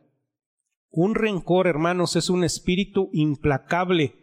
Un 0.90 1.14
rencor, 1.14 1.66
hermanos, 1.66 2.16
es 2.16 2.28
un 2.28 2.44
espíritu 2.44 3.08
implacable 3.14 4.14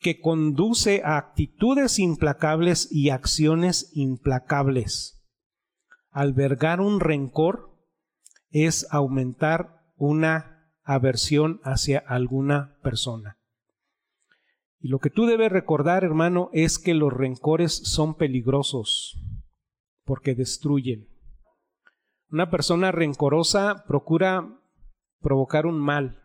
que 0.00 0.18
conduce 0.18 1.02
a 1.04 1.18
actitudes 1.18 1.98
implacables 1.98 2.90
y 2.90 3.10
acciones 3.10 3.90
implacables. 3.92 5.28
Albergar 6.10 6.80
un 6.80 7.00
rencor 7.00 7.68
es 8.48 8.86
aumentar 8.90 9.92
una 9.96 10.72
aversión 10.84 11.60
hacia 11.64 11.98
alguna 11.98 12.78
persona. 12.82 13.36
Y 14.84 14.88
lo 14.88 14.98
que 14.98 15.08
tú 15.08 15.24
debes 15.24 15.50
recordar, 15.50 16.04
hermano, 16.04 16.50
es 16.52 16.78
que 16.78 16.92
los 16.92 17.10
rencores 17.10 17.72
son 17.72 18.16
peligrosos 18.16 19.18
porque 20.04 20.34
destruyen. 20.34 21.08
Una 22.30 22.50
persona 22.50 22.92
rencorosa 22.92 23.86
procura 23.88 24.60
provocar 25.22 25.64
un 25.64 25.80
mal 25.80 26.22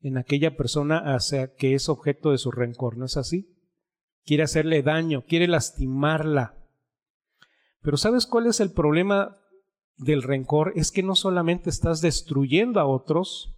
en 0.00 0.16
aquella 0.16 0.56
persona 0.56 1.14
hacia 1.14 1.54
que 1.54 1.74
es 1.74 1.90
objeto 1.90 2.30
de 2.30 2.38
su 2.38 2.50
rencor, 2.50 2.96
¿no 2.96 3.04
es 3.04 3.18
así? 3.18 3.58
Quiere 4.24 4.44
hacerle 4.44 4.82
daño, 4.82 5.26
quiere 5.26 5.46
lastimarla. 5.46 6.56
Pero 7.82 7.98
¿sabes 7.98 8.24
cuál 8.24 8.46
es 8.46 8.60
el 8.60 8.72
problema 8.72 9.36
del 9.98 10.22
rencor? 10.22 10.72
Es 10.76 10.92
que 10.92 11.02
no 11.02 11.14
solamente 11.14 11.68
estás 11.68 12.00
destruyendo 12.00 12.80
a 12.80 12.86
otros, 12.86 13.54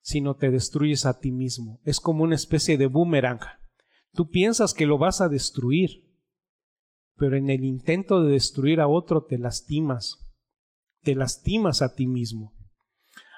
sino 0.00 0.36
te 0.36 0.50
destruyes 0.50 1.06
a 1.06 1.18
ti 1.18 1.32
mismo. 1.32 1.80
Es 1.84 2.00
como 2.00 2.24
una 2.24 2.34
especie 2.34 2.78
de 2.78 2.86
boomerang. 2.86 3.40
Tú 4.12 4.28
piensas 4.28 4.74
que 4.74 4.86
lo 4.86 4.98
vas 4.98 5.20
a 5.20 5.28
destruir, 5.28 6.08
pero 7.16 7.36
en 7.36 7.50
el 7.50 7.64
intento 7.64 8.22
de 8.22 8.32
destruir 8.32 8.80
a 8.80 8.88
otro 8.88 9.24
te 9.24 9.38
lastimas, 9.38 10.28
te 11.02 11.14
lastimas 11.14 11.82
a 11.82 11.94
ti 11.94 12.06
mismo. 12.06 12.54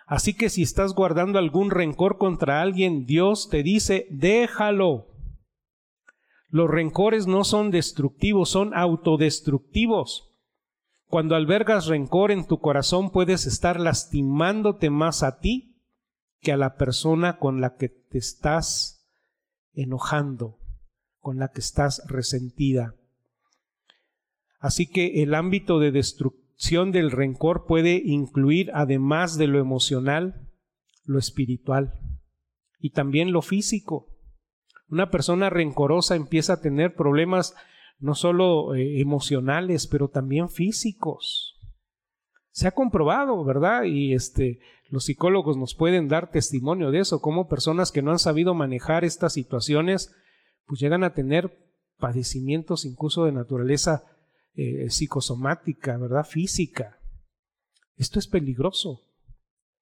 Así 0.07 0.35
que 0.35 0.49
si 0.49 0.63
estás 0.63 0.95
guardando 0.95 1.39
algún 1.39 1.71
rencor 1.71 2.19
contra 2.19 2.61
alguien, 2.61 3.07
Dios 3.07 3.49
te 3.49 3.63
dice, 3.63 4.07
déjalo. 4.11 5.07
Los 6.49 6.69
rencores 6.69 7.29
no 7.29 7.45
son 7.45 7.71
destructivos, 7.71 8.51
son 8.51 8.75
autodestructivos. 8.75 10.31
Cuando 11.07 11.37
albergas 11.37 11.87
rencor 11.87 12.33
en 12.33 12.47
tu 12.47 12.59
corazón 12.59 13.11
puedes 13.11 13.47
estar 13.47 13.79
lastimándote 13.79 14.91
más 14.91 15.23
a 15.23 15.39
ti 15.39 15.70
que 16.41 16.53
a 16.53 16.57
la 16.57 16.77
persona 16.77 17.39
con 17.39 17.61
la 17.61 17.77
que 17.77 17.89
te 17.89 18.19
estás 18.19 19.07
enojando, 19.73 20.59
con 21.19 21.39
la 21.39 21.49
que 21.49 21.61
estás 21.61 22.03
resentida. 22.07 22.95
Así 24.59 24.87
que 24.87 25.23
el 25.23 25.35
ámbito 25.35 25.79
de 25.79 25.91
destrucción 25.91 26.93
del 26.93 27.11
rencor 27.11 27.65
puede 27.67 28.03
incluir, 28.05 28.71
además 28.75 29.39
de 29.39 29.47
lo 29.47 29.59
emocional, 29.59 30.49
lo 31.05 31.19
espiritual 31.19 31.99
y 32.79 32.91
también 32.91 33.33
lo 33.33 33.43
físico. 33.43 34.09
Una 34.89 35.11
persona 35.11 35.51
rencorosa 35.51 36.17
empieza 36.17 36.55
a 36.55 36.61
tener 36.61 36.95
problemas 36.95 37.55
no 37.99 38.15
solo 38.15 38.75
eh, 38.75 39.01
emocionales, 39.01 39.87
pero 39.87 40.09
también 40.09 40.49
físicos. 40.49 41.59
Se 42.51 42.67
ha 42.67 42.73
comprobado, 42.73 43.45
¿verdad? 43.45 43.85
Y 43.85 44.15
este, 44.15 44.59
los 44.91 45.05
psicólogos 45.05 45.57
nos 45.57 45.75
pueden 45.75 46.09
dar 46.09 46.31
testimonio 46.31 46.91
de 46.91 47.01
eso, 47.01 47.21
cómo 47.21 47.49
personas 47.49 47.93
que 47.93 48.03
no 48.03 48.11
han 48.11 48.19
sabido 48.19 48.55
manejar 48.55 49.05
estas 49.05 49.33
situaciones, 49.33 50.13
pues 50.67 50.81
llegan 50.81 51.05
a 51.05 51.15
tener 51.15 51.57
padecimientos 51.99 52.85
incluso 52.85 53.25
de 53.25 53.33
naturaleza 53.33 54.05
eh, 54.55 54.91
psicosomática, 54.91 55.97
¿verdad? 55.97 56.25
Física. 56.25 56.99
Esto 57.97 58.19
es 58.19 58.27
peligroso. 58.27 59.03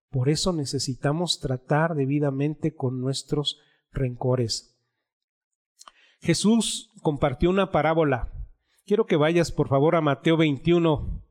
Por 0.10 0.30
eso 0.30 0.54
necesitamos 0.54 1.40
tratar 1.40 1.94
debidamente 1.94 2.74
con 2.74 3.00
nuestros 3.00 3.60
rencores. 3.92 4.76
Jesús 6.22 6.92
compartió 7.02 7.52
una 7.52 7.72
parábola. 7.72 8.32
Quiero 8.86 9.06
que 9.06 9.18
vayas 9.18 9.52
por 9.52 9.68
favor 9.68 9.96
a 9.96 10.02
Mateo 10.02 10.38
21. 10.38 11.24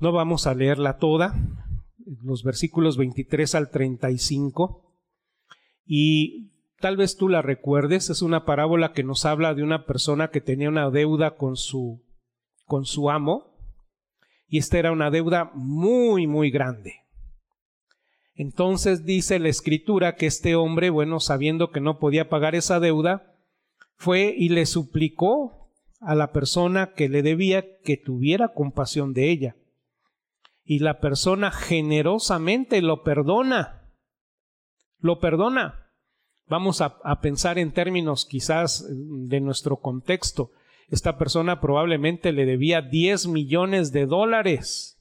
No 0.00 0.12
vamos 0.12 0.46
a 0.46 0.54
leerla 0.54 0.98
toda, 0.98 1.34
los 2.22 2.42
versículos 2.42 2.96
23 2.96 3.54
al 3.54 3.70
35. 3.70 4.82
Y 5.86 6.50
tal 6.80 6.96
vez 6.96 7.16
tú 7.16 7.28
la 7.28 7.42
recuerdes, 7.42 8.10
es 8.10 8.22
una 8.22 8.44
parábola 8.44 8.92
que 8.92 9.04
nos 9.04 9.24
habla 9.24 9.54
de 9.54 9.62
una 9.62 9.86
persona 9.86 10.28
que 10.28 10.40
tenía 10.40 10.68
una 10.68 10.90
deuda 10.90 11.36
con 11.36 11.56
su, 11.56 12.02
con 12.66 12.84
su 12.84 13.10
amo. 13.10 13.56
Y 14.48 14.58
esta 14.58 14.78
era 14.78 14.92
una 14.92 15.10
deuda 15.10 15.50
muy, 15.54 16.26
muy 16.26 16.50
grande. 16.50 16.96
Entonces 18.34 19.04
dice 19.04 19.38
la 19.38 19.48
escritura 19.48 20.16
que 20.16 20.26
este 20.26 20.54
hombre, 20.54 20.90
bueno, 20.90 21.20
sabiendo 21.20 21.70
que 21.70 21.80
no 21.80 21.98
podía 21.98 22.28
pagar 22.28 22.54
esa 22.54 22.80
deuda, 22.80 23.34
fue 23.96 24.34
y 24.36 24.48
le 24.48 24.66
suplicó 24.66 25.70
a 26.00 26.14
la 26.14 26.32
persona 26.32 26.92
que 26.94 27.08
le 27.08 27.22
debía 27.22 27.78
que 27.82 27.96
tuviera 27.96 28.48
compasión 28.48 29.12
de 29.12 29.30
ella 29.30 29.56
y 30.64 30.78
la 30.78 31.00
persona 31.00 31.50
generosamente 31.50 32.80
lo 32.82 33.02
perdona. 33.02 33.82
Lo 34.98 35.18
perdona. 35.18 35.90
Vamos 36.46 36.80
a, 36.80 37.20
pensar 37.20 37.58
en 37.58 37.72
términos 37.72 38.26
quizás 38.26 38.86
de 38.88 39.40
nuestro 39.40 39.78
contexto. 39.78 40.50
Esta 40.88 41.16
persona 41.16 41.60
probablemente 41.60 42.32
le 42.32 42.44
debía 42.44 42.82
10 42.82 43.28
millones 43.28 43.92
de 43.92 44.06
dólares. 44.06 44.98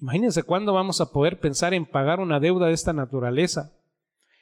Imagínense 0.00 0.42
cuándo 0.42 0.72
vamos 0.72 1.00
a 1.00 1.10
poder 1.12 1.40
pensar 1.40 1.74
en 1.74 1.84
pagar 1.84 2.20
una 2.20 2.40
deuda 2.40 2.68
de 2.68 2.74
esta 2.74 2.92
naturaleza. 2.92 3.72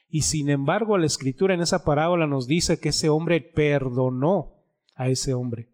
Y 0.09 0.23
sin 0.23 0.51
embargo, 0.51 0.99
la 0.99 1.07
escritura 1.07 1.55
en 1.55 1.61
esa 1.61 1.85
parábola 1.85 2.27
nos 2.27 2.47
dice 2.47 2.79
que 2.79 2.91
ese 2.91 3.09
hombre 3.09 3.41
perdonó 3.41 4.55
a 4.95 5.09
ese 5.09 5.35
hombre. 5.35 5.69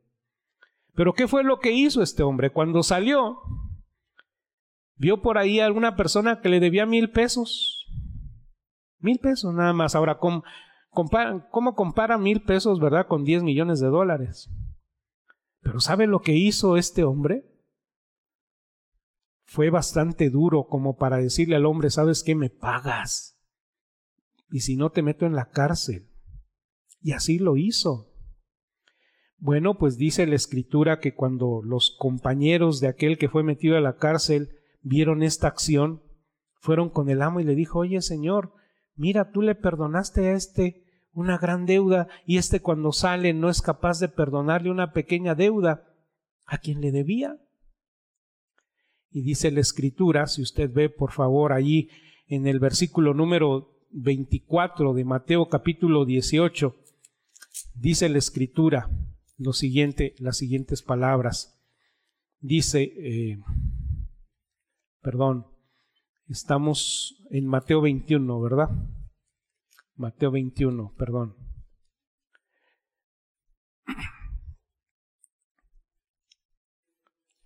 Pero 0.95 1.13
¿qué 1.13 1.29
fue 1.29 1.45
lo 1.45 1.59
que 1.59 1.73
hizo 1.73 2.03
este 2.03 2.23
hombre? 2.23 2.51
Cuando 2.51 2.83
salió, 2.83 3.39
vio 4.97 5.23
por 5.23 5.39
ahí 5.39 5.61
a 5.61 5.67
alguna 5.67 5.97
persona 5.97 6.41
que 6.41 6.49
le 6.49 6.61
debía 6.61 6.87
mil 6.87 7.11
pesos. 7.11 7.87
Mil 8.99 9.19
pesos 9.19 9.55
nada 9.55 9.73
más. 9.73 9.95
Ahora, 9.95 10.19
¿cómo, 10.19 10.45
cómo 10.91 11.75
compara 11.75 12.19
mil 12.19 12.43
pesos, 12.43 12.81
verdad, 12.81 13.07
con 13.07 13.25
diez 13.25 13.43
millones 13.43 13.81
de 13.81 13.89
dólares? 13.89 14.51
Pero 15.61 15.81
¿sabe 15.81 16.07
lo 16.07 16.21
que 16.21 16.33
hizo 16.33 16.77
este 16.77 17.05
hombre? 17.05 17.45
Fue 19.45 19.71
bastante 19.71 20.31
duro 20.31 20.67
como 20.69 20.97
para 20.97 21.19
decirle 21.19 21.57
al 21.57 21.67
hombre, 21.67 21.91
¿sabes 21.91 22.23
qué? 22.23 22.35
Me 22.35 22.51
pagas. 22.51 23.39
Y 24.51 24.61
si 24.61 24.77
no, 24.77 24.91
te 24.91 25.03
meto 25.03 25.27
en 25.27 25.35
la 25.35 25.51
cárcel. 25.51 26.09
Y 27.01 27.13
así 27.13 27.39
lo 27.39 27.57
hizo. 27.57 28.15
Bueno, 29.39 29.77
pues 29.77 29.99
dice 29.99 30.27
la 30.27 30.37
escritura 30.37 31.01
que 31.01 31.15
cuando 31.15 31.61
los 31.63 31.97
compañeros 31.99 32.81
de 32.81 32.89
aquel 32.89 33.19
que 33.19 33.29
fue 33.29 33.43
metido 33.43 33.77
a 33.77 33.81
la 33.81 33.97
cárcel 33.97 34.61
vieron 34.85 35.25
esta 35.25 35.49
acción, 35.49 36.01
fueron 36.61 36.89
con 36.91 37.09
el 37.11 37.23
amo 37.23 37.41
y 37.41 37.45
le 37.45 37.57
dijo, 37.57 37.81
oye 37.81 38.01
Señor, 38.01 38.53
mira, 38.95 39.33
tú 39.33 39.43
le 39.43 39.57
perdonaste 39.57 40.29
a 40.29 40.33
este 40.35 40.85
una 41.13 41.39
gran 41.39 41.67
deuda 41.67 42.07
y 42.27 42.37
este 42.37 42.61
cuando 42.61 42.93
sale 42.93 43.35
no 43.35 43.51
es 43.51 43.63
capaz 43.63 43.99
de 43.99 44.09
perdonarle 44.09 44.71
una 44.71 44.93
pequeña 44.93 45.35
deuda 45.35 45.85
a 46.47 46.59
quien 46.59 46.81
le 46.81 46.93
debía. 46.93 47.39
Y 49.11 49.23
dice 49.23 49.51
la 49.51 49.61
escritura, 49.61 50.27
si 50.27 50.43
usted 50.43 50.71
ve 50.73 50.89
por 50.89 51.13
favor 51.13 51.53
allí 51.53 51.89
en 52.29 52.47
el 52.47 52.59
versículo 52.61 53.15
número 53.15 53.73
24 53.91 54.93
de 54.93 55.05
Mateo 55.05 55.49
capítulo 55.49 56.05
18, 56.05 56.75
dice 57.75 58.09
la 58.09 58.19
escritura 58.19 58.91
lo 59.39 59.53
siguiente, 59.53 60.15
las 60.19 60.37
siguientes 60.37 60.83
palabras. 60.83 61.57
Dice, 62.41 62.83
eh, 62.83 63.39
perdón, 65.05 65.47
Estamos 66.29 67.23
en 67.31 67.47
Mateo 67.47 67.83
21, 67.83 68.41
¿verdad? 68.41 68.71
Mateo 69.95 70.31
21, 70.31 70.95
perdón. 70.97 71.37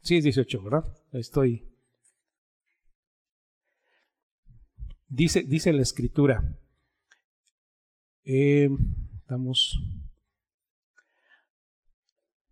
Sí, 0.00 0.18
es 0.18 0.24
18, 0.24 0.62
¿verdad? 0.62 0.84
Estoy. 1.12 1.68
Dice, 5.08 5.42
dice 5.42 5.72
la 5.72 5.82
escritura. 5.82 6.56
Eh, 8.24 8.70
estamos. 9.18 9.76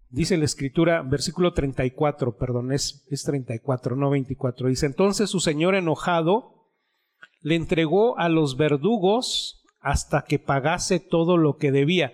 Dice 0.08 0.36
la 0.36 0.44
escritura, 0.44 1.02
versículo 1.02 1.52
34, 1.52 2.36
perdón, 2.36 2.72
es, 2.72 3.06
es 3.10 3.24
34, 3.24 3.96
no 3.96 4.10
24. 4.10 4.68
Dice, 4.68 4.86
entonces 4.86 5.28
su 5.30 5.40
señor 5.40 5.74
enojado 5.74 6.70
le 7.40 7.56
entregó 7.56 8.18
a 8.18 8.28
los 8.28 8.56
verdugos 8.56 9.64
hasta 9.80 10.22
que 10.22 10.38
pagase 10.38 11.00
todo 11.00 11.36
lo 11.36 11.56
que 11.56 11.72
debía. 11.72 12.12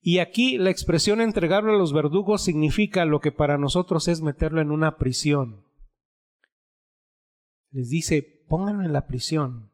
Y 0.00 0.18
aquí 0.18 0.58
la 0.58 0.70
expresión 0.70 1.20
entregarlo 1.20 1.72
a 1.72 1.78
los 1.78 1.92
verdugos 1.92 2.42
significa 2.42 3.04
lo 3.04 3.20
que 3.20 3.30
para 3.30 3.56
nosotros 3.56 4.08
es 4.08 4.20
meterlo 4.20 4.60
en 4.60 4.72
una 4.72 4.96
prisión. 4.96 5.64
Les 7.70 7.88
dice, 7.88 8.44
pónganlo 8.48 8.84
en 8.84 8.92
la 8.92 9.06
prisión 9.06 9.70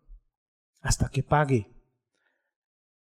hasta 0.81 1.09
que 1.09 1.23
pague. 1.23 1.78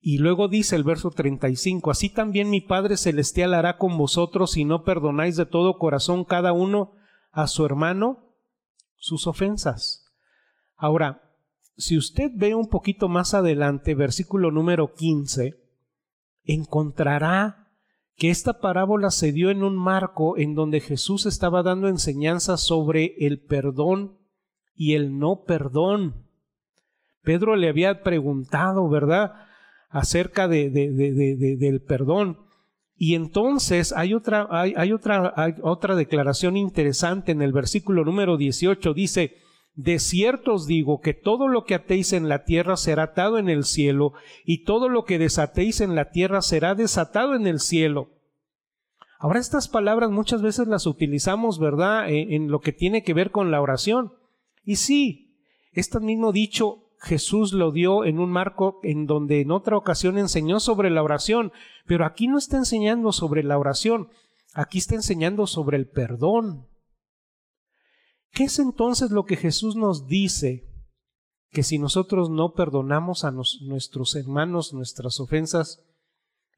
Y 0.01 0.19
luego 0.19 0.49
dice 0.49 0.77
el 0.77 0.85
verso 0.85 1.11
35, 1.11 1.91
así 1.91 2.09
también 2.09 2.51
mi 2.51 2.61
Padre 2.61 2.97
Celestial 2.97 3.55
hará 3.55 3.79
con 3.79 3.99
vosotros 3.99 4.53
si 4.53 4.65
no 4.65 4.85
perdonáis 4.85 5.37
de 5.37 5.47
todo 5.47 5.79
corazón 5.79 6.25
cada 6.25 6.53
uno 6.53 6.93
a 7.33 7.47
su 7.47 7.67
hermano 7.67 8.29
sus 8.97 9.27
ofensas. 9.27 10.05
Ahora, 10.77 11.23
si 11.77 11.97
usted 11.97 12.31
ve 12.35 12.55
un 12.55 12.69
poquito 12.69 13.09
más 13.09 13.35
adelante, 13.35 13.95
versículo 13.95 14.51
número 14.51 14.95
15, 14.95 15.55
encontrará 16.45 17.69
que 18.17 18.31
esta 18.31 18.61
parábola 18.61 19.11
se 19.11 19.31
dio 19.33 19.51
en 19.51 19.63
un 19.63 19.77
marco 19.77 20.37
en 20.37 20.55
donde 20.55 20.81
Jesús 20.81 21.27
estaba 21.27 21.63
dando 21.63 21.89
enseñanzas 21.89 22.61
sobre 22.61 23.15
el 23.19 23.41
perdón 23.41 24.19
y 24.75 24.95
el 24.95 25.19
no 25.19 25.45
perdón. 25.45 26.27
Pedro 27.23 27.55
le 27.55 27.69
había 27.69 28.03
preguntado, 28.03 28.89
¿verdad?, 28.89 29.48
acerca 29.89 30.49
de, 30.49 30.71
del 30.71 31.83
perdón. 31.83 32.39
Y 32.97 33.15
entonces 33.15 33.93
hay 33.93 34.13
otra, 34.13 34.49
hay, 34.51 34.93
otra, 34.93 35.55
otra 35.63 35.95
declaración 35.95 36.57
interesante 36.57 37.33
en 37.33 37.43
el 37.43 37.53
versículo 37.53 38.05
número 38.05 38.37
18. 38.37 38.93
Dice, 38.93 39.37
de 39.75 40.01
cierto 40.01 40.55
os 40.55 40.67
digo 40.67 41.01
que 41.01 41.15
todo 41.15 41.47
lo 41.47 41.65
que 41.65 41.77
atéis 41.77 42.13
en 42.13 42.29
la 42.29 42.45
tierra 42.45 42.77
será 42.77 43.05
atado 43.05 43.39
en 43.39 43.49
el 43.49 43.65
cielo, 43.65 44.15
y 44.45 44.65
todo 44.65 44.89
lo 44.89 45.05
que 45.05 45.19
desatéis 45.19 45.81
en 45.81 45.95
la 45.95 46.11
tierra 46.11 46.43
será 46.43 46.75
desatado 46.75 47.37
en 47.37 47.47
el 47.47 47.61
cielo. 47.61 48.11
Ahora 49.21 49.39
estas 49.39 49.69
palabras 49.69 50.11
muchas 50.11 50.43
veces 50.43 50.67
las 50.67 50.87
utilizamos, 50.87 51.61
¿verdad?, 51.61 52.11
en, 52.11 52.33
en 52.33 52.51
lo 52.51 52.61
que 52.61 52.73
tiene 52.73 53.05
que 53.05 53.15
ver 53.15 53.31
con 53.31 53.53
la 53.53 53.61
oración. 53.61 54.13
Y 54.65 54.77
sí, 54.77 55.37
este 55.73 56.01
mismo 56.01 56.33
dicho 56.33 56.88
Jesús 57.01 57.53
lo 57.53 57.71
dio 57.71 58.05
en 58.05 58.19
un 58.19 58.31
marco 58.31 58.81
en 58.83 59.07
donde 59.07 59.41
en 59.41 59.51
otra 59.51 59.77
ocasión 59.77 60.19
enseñó 60.19 60.61
sobre 60.61 60.91
la 60.91 61.03
oración, 61.03 61.53
pero 61.87 62.05
aquí 62.05 62.27
no 62.27 62.39
está 62.39 62.57
enseñando 62.57 63.13
sobre 63.13 63.45
la 63.45 63.59
oración, 63.59 64.09
aquí 64.53 64.79
está 64.79 64.97
enseñando 64.97 65.47
sobre 65.47 65.77
el 65.77 65.89
perdón. 65.89 66.67
¿Qué 68.33 68.45
es 68.45 68.59
entonces 68.59 69.11
lo 69.11 69.25
que 69.25 69.37
Jesús 69.37 69.77
nos 69.77 70.07
dice? 70.07 70.65
Que 71.51 71.63
si 71.63 71.79
nosotros 71.79 72.31
no 72.31 72.53
perdonamos 72.53 73.25
a 73.25 73.31
nuestros 73.31 74.15
hermanos 74.17 74.75
nuestras 74.75 75.19
ofensas, 75.21 75.83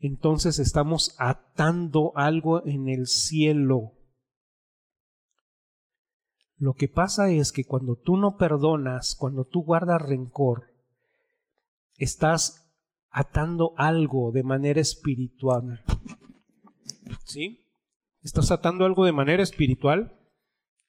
entonces 0.00 0.59
estamos 0.59 1.14
atando 1.18 2.12
algo 2.16 2.66
en 2.66 2.88
el 2.88 3.07
cielo. 3.07 3.92
Lo 6.61 6.75
que 6.75 6.88
pasa 6.88 7.31
es 7.31 7.53
que 7.53 7.64
cuando 7.64 7.96
tú 7.96 8.18
no 8.18 8.37
perdonas, 8.37 9.16
cuando 9.18 9.46
tú 9.46 9.62
guardas 9.64 10.03
rencor, 10.03 10.66
estás 11.96 12.70
atando 13.09 13.73
algo 13.79 14.31
de 14.31 14.42
manera 14.42 14.79
espiritual. 14.79 15.83
¿Sí? 17.25 17.64
Estás 18.20 18.51
atando 18.51 18.85
algo 18.85 19.07
de 19.07 19.12
manera 19.12 19.42
espiritual 19.42 20.20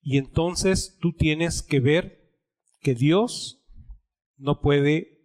y 0.02 0.18
entonces 0.18 0.98
tú 1.00 1.14
tienes 1.14 1.64
que 1.64 1.80
ver 1.80 2.20
que 2.82 2.94
Dios 2.94 3.64
no 4.36 4.60
puede, 4.60 5.22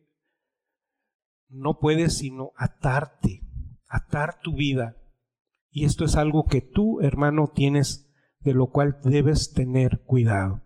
no 1.48 1.80
puede 1.80 2.08
sino 2.08 2.52
atarte, 2.54 3.40
atar 3.88 4.40
tu 4.42 4.54
vida. 4.54 4.96
Y 5.70 5.86
esto 5.86 6.04
es 6.04 6.14
algo 6.14 6.44
que 6.44 6.60
tú, 6.60 7.00
hermano, 7.00 7.50
tienes, 7.52 8.05
de 8.46 8.54
lo 8.54 8.68
cual 8.68 8.98
debes 9.02 9.52
tener 9.52 10.02
cuidado. 10.06 10.62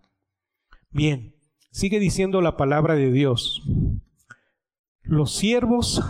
Bien, 0.91 1.35
sigue 1.71 1.99
diciendo 1.99 2.43
la 2.43 2.59
palabra 2.59 2.95
de 2.95 3.11
Dios. 3.11 3.63
Los 5.03 5.35
siervos, 5.35 6.03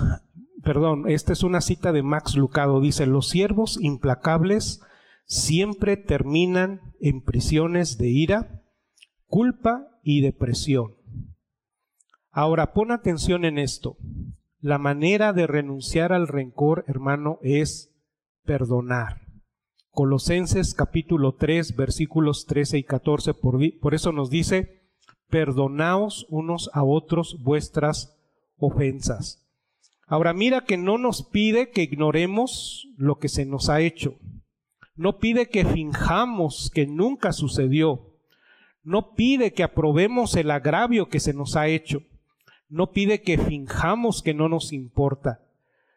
perdón, 0.65 1.09
esta 1.09 1.33
es 1.33 1.45
una 1.45 1.61
cita 1.61 1.93
de 1.93 2.03
Max 2.03 2.35
Lucado, 2.35 2.81
dice, 2.81 3.07
los 3.07 3.29
siervos 3.29 3.79
implacables 3.81 4.81
siempre 5.27 5.97
terminan 5.97 6.81
en 6.99 7.23
prisiones 7.23 7.99
de 7.99 8.09
ira, 8.09 8.65
culpa 9.29 9.87
y 10.03 10.23
depresión. 10.23 10.97
Ahora, 12.33 12.73
pon 12.73 12.91
atención 12.91 13.45
en 13.45 13.59
esto. 13.59 13.97
La 14.59 14.79
manera 14.79 15.33
de 15.33 15.47
renunciar 15.47 16.13
al 16.13 16.27
rencor, 16.27 16.85
hermano, 16.89 17.39
es 17.43 17.95
perdonar. 18.45 19.30
Colosenses 19.93 20.75
capítulo 20.75 21.35
3, 21.35 21.77
versículos 21.77 22.47
13 22.47 22.79
y 22.79 22.85
14, 22.85 23.35
por, 23.35 23.59
por 23.81 23.95
eso 23.95 24.13
nos 24.13 24.31
dice, 24.31 24.83
perdonaos 25.29 26.27
unos 26.29 26.71
a 26.73 26.85
otros 26.85 27.43
vuestras 27.43 28.17
ofensas. 28.59 29.47
Ahora 30.07 30.33
mira 30.33 30.65
que 30.65 30.77
no 30.77 30.99
nos 30.99 31.23
pide 31.23 31.71
que 31.71 31.83
ignoremos 31.83 32.89
lo 32.97 33.19
que 33.19 33.29
se 33.29 33.45
nos 33.45 33.69
ha 33.69 33.81
hecho 33.81 34.15
no 35.01 35.17
pide 35.19 35.49
que 35.49 35.65
finjamos 35.65 36.71
que 36.75 36.87
nunca 36.87 37.33
sucedió. 37.33 38.19
No 38.83 39.15
pide 39.15 39.55
que 39.55 39.63
aprobemos 39.63 40.37
el 40.37 40.51
agravio 40.51 41.09
que 41.09 41.21
se 41.21 41.33
nos 41.33 41.57
ha 41.57 41.69
hecho. 41.69 42.03
No 42.69 42.93
pide 42.93 43.23
que 43.23 43.39
finjamos 43.39 44.23
que 44.23 44.35
no 44.35 44.51
nos 44.51 44.75
importa. 44.75 45.41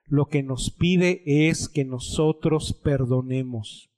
Lo 0.05 0.27
que 0.27 0.43
nos 0.43 0.69
pide 0.71 1.23
es 1.25 1.69
que 1.69 1.85
nosotros 1.85 2.73
perdonemos. 2.73 3.89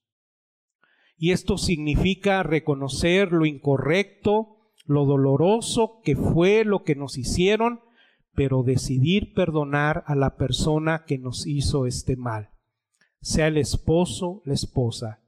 Y 1.17 1.31
esto 1.31 1.57
significa 1.57 2.43
reconocer 2.43 3.31
lo 3.31 3.45
incorrecto, 3.45 4.57
lo 4.85 5.05
doloroso 5.05 6.01
que 6.03 6.15
fue 6.15 6.65
lo 6.65 6.83
que 6.83 6.95
nos 6.95 7.17
hicieron, 7.17 7.79
pero 8.33 8.63
decidir 8.63 9.33
perdonar 9.33 10.03
a 10.07 10.15
la 10.15 10.35
persona 10.35 11.05
que 11.05 11.17
nos 11.17 11.47
hizo 11.47 11.85
este 11.85 12.15
mal 12.15 12.49
sea 13.25 13.47
el 13.47 13.57
esposo, 13.57 14.43
la 14.45 14.53
esposa, 14.53 15.19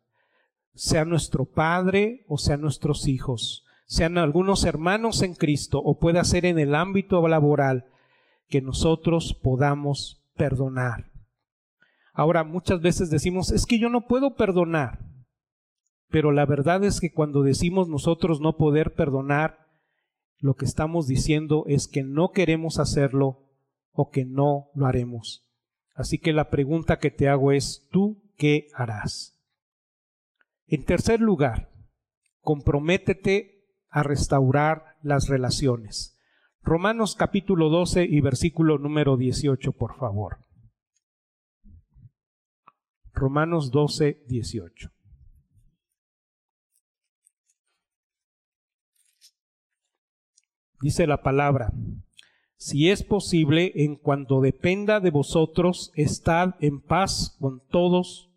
sea 0.75 1.03
nuestro 1.03 1.45
padre 1.45 2.25
o 2.27 2.37
sea 2.37 2.55
nuestros 2.55 3.07
hijos, 3.07 3.65
sean 3.87 4.19
algunos 4.19 4.65
hermanos 4.65 5.23
en 5.23 5.33
Cristo 5.33 5.81
o 5.83 5.97
pueda 5.97 6.23
ser 6.23 6.45
en 6.45 6.59
el 6.59 6.75
ámbito 6.75 7.27
laboral, 7.27 7.85
que 8.49 8.61
nosotros 8.61 9.33
podamos 9.41 10.21
perdonar. 10.38 11.12
Ahora, 12.13 12.43
muchas 12.43 12.82
veces 12.82 13.10
decimos, 13.10 13.52
es 13.52 13.65
que 13.65 13.80
yo 13.80 13.89
no 13.89 14.08
puedo 14.08 14.36
perdonar, 14.36 15.00
pero 16.10 16.32
la 16.32 16.45
verdad 16.45 16.84
es 16.84 17.00
que 17.00 17.12
cuando 17.12 17.43
decimos 17.43 17.89
nosotros 17.89 18.39
no 18.39 18.58
poder 18.58 18.93
perdonar, 18.93 19.67
lo 20.39 20.56
que 20.56 20.65
estamos 20.65 21.08
diciendo 21.08 21.65
es 21.67 21.88
que 21.88 22.04
no 22.04 22.32
queremos 22.32 22.80
hacerlo 22.80 23.47
o 23.91 24.10
que 24.10 24.26
no 24.26 24.69
lo 24.73 24.86
haremos. 24.86 25.47
Así 25.95 26.19
que 26.19 26.32
la 26.32 26.50
pregunta 26.50 27.00
que 27.00 27.12
te 27.12 27.28
hago 27.28 27.52
es, 27.52 27.88
¿tú 27.91 28.21
qué 28.38 28.67
harás? 28.73 29.34
En 30.67 30.86
tercer 30.86 31.19
lugar, 31.19 31.71
comprométete 32.41 33.65
a 33.89 34.04
restaurar 34.04 34.97
las 35.02 35.28
relaciones. 35.28 36.16
Romanos 36.67 37.15
capítulo 37.15 37.69
12 37.69 38.03
y 38.03 38.19
versículo 38.19 38.77
número 38.77 39.15
18, 39.15 39.71
por 39.71 39.95
favor. 39.95 40.39
Romanos 43.13 43.71
12, 43.71 44.25
18. 44.27 44.91
Dice 50.82 51.08
la 51.08 51.23
palabra, 51.23 51.71
si 52.58 52.89
es 52.89 53.01
posible, 53.01 53.71
en 53.73 53.95
cuanto 53.95 54.41
dependa 54.41 54.99
de 54.99 55.12
vosotros, 55.12 55.93
estad 55.95 56.56
en 56.60 56.82
paz 56.82 57.38
con 57.39 57.65
todos 57.69 58.30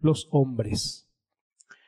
los 0.00 0.28
hombres. 0.32 1.10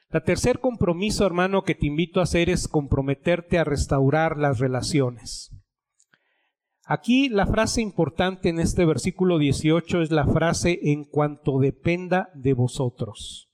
La 0.08 0.24
tercer 0.24 0.60
compromiso, 0.60 1.26
hermano, 1.26 1.64
que 1.64 1.74
te 1.74 1.84
invito 1.84 2.20
a 2.20 2.22
hacer 2.22 2.48
es 2.48 2.66
comprometerte 2.66 3.58
a 3.58 3.64
restaurar 3.64 4.38
las 4.38 4.58
relaciones. 4.58 5.52
Aquí 6.88 7.28
la 7.28 7.46
frase 7.46 7.82
importante 7.82 8.48
en 8.48 8.60
este 8.60 8.84
versículo 8.84 9.38
18 9.38 10.02
es 10.02 10.12
la 10.12 10.24
frase 10.24 10.78
en 10.84 11.02
cuanto 11.02 11.58
dependa 11.58 12.30
de 12.34 12.52
vosotros. 12.52 13.50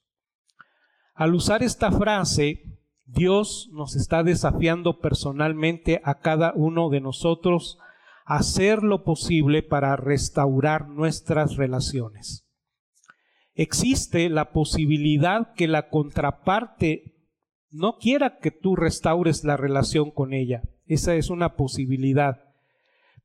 Al 1.15 1.33
usar 1.33 1.63
esta 1.63 1.91
frase, 1.91 2.61
Dios 3.05 3.69
nos 3.73 3.95
está 3.95 4.21
desafiando 4.21 4.99
personalmente 4.99 5.99
a 6.03 6.19
cada 6.19 6.53
uno 6.55 6.91
de 6.91 7.01
nosotros 7.01 7.79
a 8.25 8.35
hacer 8.35 8.83
lo 8.83 9.03
posible 9.03 9.63
para 9.63 9.95
restaurar 9.95 10.87
nuestras 10.87 11.55
relaciones. 11.55 12.47
Existe 13.55 14.29
la 14.29 14.51
posibilidad 14.51 15.53
que 15.55 15.67
la 15.67 15.89
contraparte 15.89 17.15
no 17.71 17.97
quiera 17.97 18.37
que 18.37 18.51
tú 18.51 18.75
restaures 18.75 19.43
la 19.43 19.57
relación 19.57 20.11
con 20.11 20.33
ella. 20.33 20.61
Esa 20.85 21.15
es 21.15 21.31
una 21.31 21.55
posibilidad. 21.55 22.42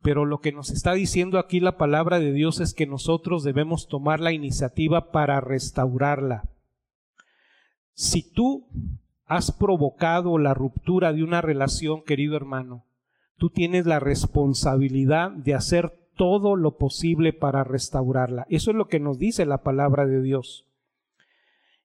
Pero 0.02 0.24
lo 0.24 0.38
que 0.38 0.52
nos 0.52 0.70
está 0.70 0.92
diciendo 0.92 1.38
aquí 1.38 1.60
la 1.60 1.76
palabra 1.76 2.20
de 2.20 2.32
Dios 2.32 2.60
es 2.60 2.72
que 2.72 2.86
nosotros 2.86 3.42
debemos 3.42 3.88
tomar 3.88 4.20
la 4.20 4.32
iniciativa 4.32 5.10
para 5.10 5.40
restaurarla. 5.40 6.48
Si 7.94 8.22
tú 8.22 8.68
has 9.26 9.52
provocado 9.52 10.38
la 10.38 10.54
ruptura 10.54 11.12
de 11.12 11.22
una 11.22 11.40
relación, 11.40 12.02
querido 12.02 12.36
hermano, 12.36 12.84
tú 13.36 13.50
tienes 13.50 13.86
la 13.86 14.00
responsabilidad 14.00 15.30
de 15.32 15.54
hacer 15.54 15.92
todo 16.16 16.56
lo 16.56 16.76
posible 16.76 17.32
para 17.32 17.64
restaurarla. 17.64 18.46
Eso 18.50 18.70
es 18.70 18.76
lo 18.76 18.88
que 18.88 19.00
nos 19.00 19.18
dice 19.18 19.46
la 19.46 19.62
palabra 19.62 20.06
de 20.06 20.22
Dios. 20.22 20.66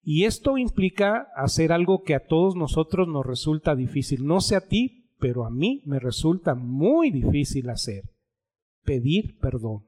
Y 0.03 0.25
esto 0.25 0.57
implica 0.57 1.29
hacer 1.35 1.71
algo 1.71 2.03
que 2.03 2.15
a 2.15 2.25
todos 2.25 2.55
nosotros 2.55 3.07
nos 3.07 3.25
resulta 3.25 3.75
difícil. 3.75 4.25
No 4.25 4.41
sé 4.41 4.55
a 4.55 4.61
ti, 4.61 5.02
pero 5.23 5.45
a 5.45 5.49
mí 5.49 5.81
me 5.85 5.99
resulta 5.99 6.53
muy 6.53 7.09
difícil 7.09 7.69
hacer, 7.69 8.03
pedir 8.83 9.39
perdón. 9.39 9.87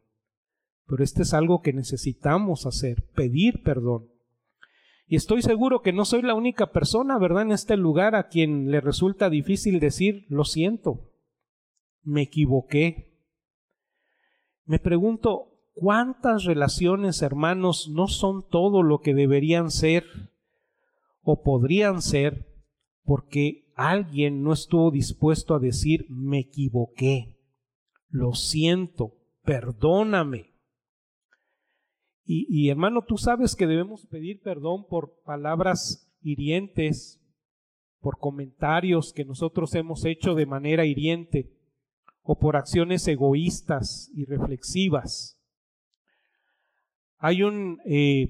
Pero 0.88 1.04
este 1.04 1.24
es 1.24 1.34
algo 1.34 1.62
que 1.62 1.74
necesitamos 1.74 2.66
hacer, 2.66 3.04
pedir 3.16 3.62
perdón. 3.62 4.08
Y 5.08 5.18
estoy 5.18 5.42
seguro 5.42 5.82
que 5.82 5.92
no 5.92 6.06
soy 6.06 6.22
la 6.22 6.36
única 6.36 6.72
persona, 6.72 7.18
¿verdad?, 7.18 7.42
en 7.42 7.52
este 7.52 7.76
lugar 7.76 8.16
a 8.16 8.30
quien 8.30 8.72
le 8.72 8.80
resulta 8.80 9.30
difícil 9.30 9.82
decir, 9.82 10.26
lo 10.30 10.46
siento, 10.46 11.12
me 12.02 12.22
equivoqué. 12.22 13.20
Me 14.64 14.80
pregunto, 14.80 15.50
¿cuántas 15.74 16.46
relaciones, 16.46 17.22
hermanos, 17.22 17.90
no 17.94 18.08
son 18.08 18.48
todo 18.48 18.84
lo 18.84 19.00
que 19.00 19.14
deberían 19.14 19.70
ser 19.70 20.06
o 21.24 21.44
podrían 21.44 22.02
ser 22.02 22.46
porque 23.04 23.65
alguien 23.76 24.42
no 24.42 24.54
estuvo 24.54 24.90
dispuesto 24.90 25.54
a 25.54 25.60
decir, 25.60 26.06
me 26.10 26.40
equivoqué, 26.40 27.38
lo 28.10 28.34
siento, 28.34 29.14
perdóname. 29.44 30.56
Y, 32.28 32.70
hermano, 32.70 33.04
tú 33.04 33.20
sabes 33.20 33.56
que 33.56 33.68
debemos 33.68 34.08
pedir 34.08 34.42
perdón 34.42 34.88
por 34.88 35.22
palabras 35.24 36.12
hirientes, 36.24 37.22
por 38.00 38.18
comentarios 38.18 39.14
que 39.14 39.26
nosotros 39.26 39.76
hemos 39.76 40.06
hecho 40.06 40.34
de 40.34 40.48
manera 40.48 40.88
hiriente 40.88 41.52
o 42.24 42.40
por 42.40 42.56
acciones 42.56 43.08
egoístas 43.08 44.10
y 44.16 44.26
reflexivas. 44.26 45.40
Hay 47.20 47.44
un, 47.44 47.80
eh, 47.86 48.30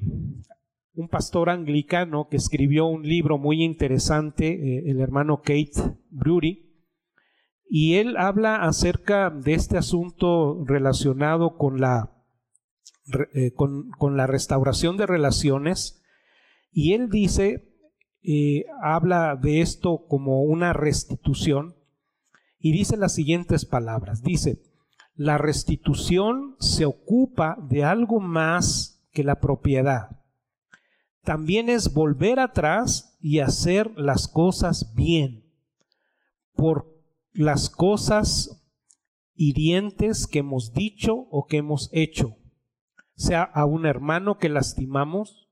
un 0.95 1.09
pastor 1.09 1.49
anglicano 1.49 2.27
que 2.29 2.37
escribió 2.37 2.85
un 2.85 3.03
libro 3.03 3.37
muy 3.37 3.63
interesante, 3.63 4.47
eh, 4.47 4.83
el 4.89 5.01
hermano 5.01 5.41
Kate 5.41 5.97
Brury, 6.09 6.73
y 7.67 7.95
él 7.95 8.15
habla 8.17 8.63
acerca 8.63 9.29
de 9.29 9.53
este 9.53 9.77
asunto 9.77 10.63
relacionado 10.65 11.57
con 11.57 11.81
la, 11.81 12.13
eh, 13.33 13.51
con, 13.53 14.17
la 14.17 14.27
restauración 14.27 14.97
de 14.97 15.05
relaciones, 15.05 16.01
y 16.71 16.93
él 16.93 17.09
dice, 17.09 17.73
eh, 18.23 18.65
habla 18.81 19.35
de 19.35 19.61
esto 19.61 20.05
como 20.07 20.43
una 20.43 20.71
restitución, 20.71 21.75
y 22.57 22.71
dice 22.71 22.95
las 22.95 23.13
siguientes 23.13 23.65
palabras, 23.65 24.23
dice, 24.23 24.61
la 25.13 25.37
restitución 25.37 26.55
se 26.59 26.85
ocupa 26.85 27.57
de 27.69 27.83
algo 27.83 28.19
más 28.19 29.05
que 29.11 29.23
la 29.23 29.39
propiedad 29.39 30.14
también 31.25 31.69
es 31.69 31.93
volver 31.93 32.39
atrás 32.39 33.17
y 33.19 33.39
hacer 33.39 33.91
las 33.97 34.27
cosas 34.27 34.93
bien 34.95 35.43
por 36.55 36.95
las 37.33 37.69
cosas 37.69 38.63
hirientes 39.35 40.27
que 40.27 40.39
hemos 40.39 40.73
dicho 40.73 41.27
o 41.29 41.47
que 41.47 41.57
hemos 41.57 41.89
hecho, 41.91 42.37
sea 43.15 43.43
a 43.43 43.65
un 43.65 43.85
hermano 43.85 44.37
que 44.37 44.47
lastimamos, 44.47 45.49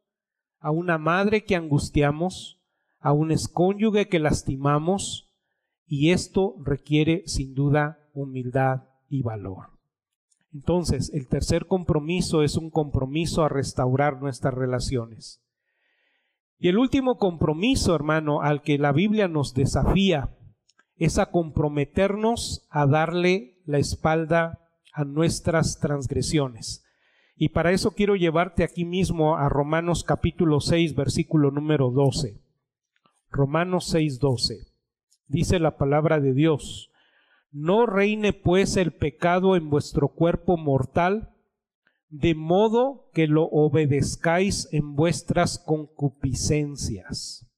a 0.59 0.71
una 0.71 0.97
madre 0.97 1.43
que 1.43 1.55
angustiamos, 1.55 2.61
a 2.99 3.11
un 3.11 3.31
escónyuge 3.31 4.07
que 4.07 4.19
lastimamos, 4.19 5.29
y 5.85 6.11
esto 6.11 6.55
requiere 6.63 7.23
sin 7.25 7.53
duda 7.53 7.99
humildad 8.13 8.83
y 9.09 9.21
valor. 9.21 9.71
Entonces, 10.53 11.11
el 11.13 11.27
tercer 11.27 11.65
compromiso 11.65 12.43
es 12.43 12.55
un 12.55 12.69
compromiso 12.69 13.43
a 13.43 13.49
restaurar 13.49 14.21
nuestras 14.21 14.53
relaciones. 14.53 15.41
Y 16.63 16.69
el 16.69 16.77
último 16.77 17.17
compromiso, 17.17 17.93
hermano, 17.93 18.41
al 18.41 18.61
que 18.61 18.77
la 18.77 18.93
Biblia 18.93 19.27
nos 19.27 19.53
desafía, 19.53 20.29
es 20.95 21.19
a 21.19 21.25
comprometernos 21.25 22.65
a 22.69 22.87
darle 22.87 23.61
la 23.65 23.79
espalda 23.79 24.61
a 24.93 25.03
nuestras 25.03 25.81
transgresiones. 25.81 26.85
Y 27.35 27.49
para 27.49 27.73
eso 27.73 27.91
quiero 27.91 28.15
llevarte 28.15 28.63
aquí 28.63 28.85
mismo 28.85 29.35
a 29.35 29.49
Romanos 29.49 30.05
capítulo 30.05 30.61
6, 30.61 30.95
versículo 30.95 31.51
número 31.51 31.91
12. 31.91 32.41
Romanos 33.29 33.87
6, 33.89 34.19
12. 34.19 34.59
Dice 35.27 35.59
la 35.59 35.75
palabra 35.75 36.21
de 36.21 36.33
Dios, 36.33 36.91
no 37.51 37.85
reine 37.85 38.31
pues 38.31 38.77
el 38.77 38.93
pecado 38.93 39.57
en 39.57 39.69
vuestro 39.69 40.07
cuerpo 40.07 40.55
mortal, 40.55 41.32
de 42.13 42.35
modo 42.35 43.09
que 43.11 43.25
lo 43.25 43.45
obedezcáis 43.45 44.69
en 44.71 44.93
vuestras 44.93 45.57
concupiscencias. 45.57 47.49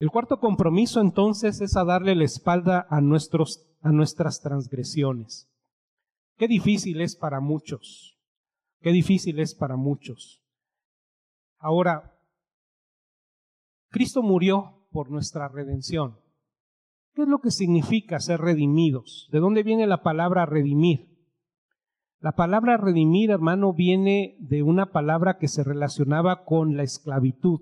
El 0.00 0.10
cuarto 0.10 0.40
compromiso 0.40 1.02
entonces 1.02 1.60
es 1.60 1.76
a 1.76 1.84
darle 1.84 2.14
la 2.14 2.24
espalda 2.24 2.86
a, 2.88 3.02
nuestros, 3.02 3.68
a 3.82 3.92
nuestras 3.92 4.40
transgresiones. 4.40 5.52
Qué 6.38 6.48
difícil 6.48 7.02
es 7.02 7.16
para 7.16 7.40
muchos, 7.40 8.18
qué 8.80 8.92
difícil 8.92 9.40
es 9.40 9.54
para 9.54 9.76
muchos. 9.76 10.42
Ahora, 11.58 12.18
Cristo 13.90 14.22
murió 14.22 14.86
por 14.90 15.10
nuestra 15.10 15.48
redención. 15.48 16.18
¿Qué 17.12 17.22
es 17.22 17.28
lo 17.28 17.40
que 17.40 17.50
significa 17.50 18.20
ser 18.20 18.40
redimidos? 18.40 19.28
¿De 19.32 19.38
dónde 19.38 19.62
viene 19.62 19.86
la 19.86 20.02
palabra 20.02 20.46
redimir? 20.46 21.17
La 22.20 22.32
palabra 22.32 22.76
redimir, 22.76 23.30
hermano, 23.30 23.72
viene 23.72 24.36
de 24.40 24.64
una 24.64 24.86
palabra 24.86 25.38
que 25.38 25.46
se 25.46 25.62
relacionaba 25.62 26.44
con 26.44 26.76
la 26.76 26.82
esclavitud. 26.82 27.60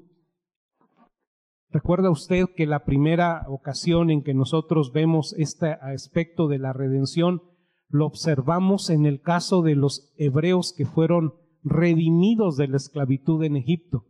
Recuerda 1.69 2.11
usted 2.11 2.47
que 2.57 2.65
la 2.65 2.85
primera 2.85 3.45
ocasión 3.49 4.11
en 4.11 4.23
que 4.23 4.33
nosotros 4.33 4.93
vemos 4.93 5.35
este 5.37 5.73
aspecto 5.73 6.49
de 6.49 6.59
la 6.59 6.73
redención 6.73 7.43
lo 7.89 8.07
observamos 8.07 8.89
en 8.89 9.05
el 9.05 9.21
caso 9.21 9.61
de 9.61 9.75
los 9.75 10.15
hebreos 10.17 10.73
que 10.77 10.87
fueron 10.87 11.35
redimidos 11.63 12.57
de 12.57 12.69
la 12.69 12.79
esclavitud 12.79 13.45
en 13.45 13.57
Egipto. 13.57 14.07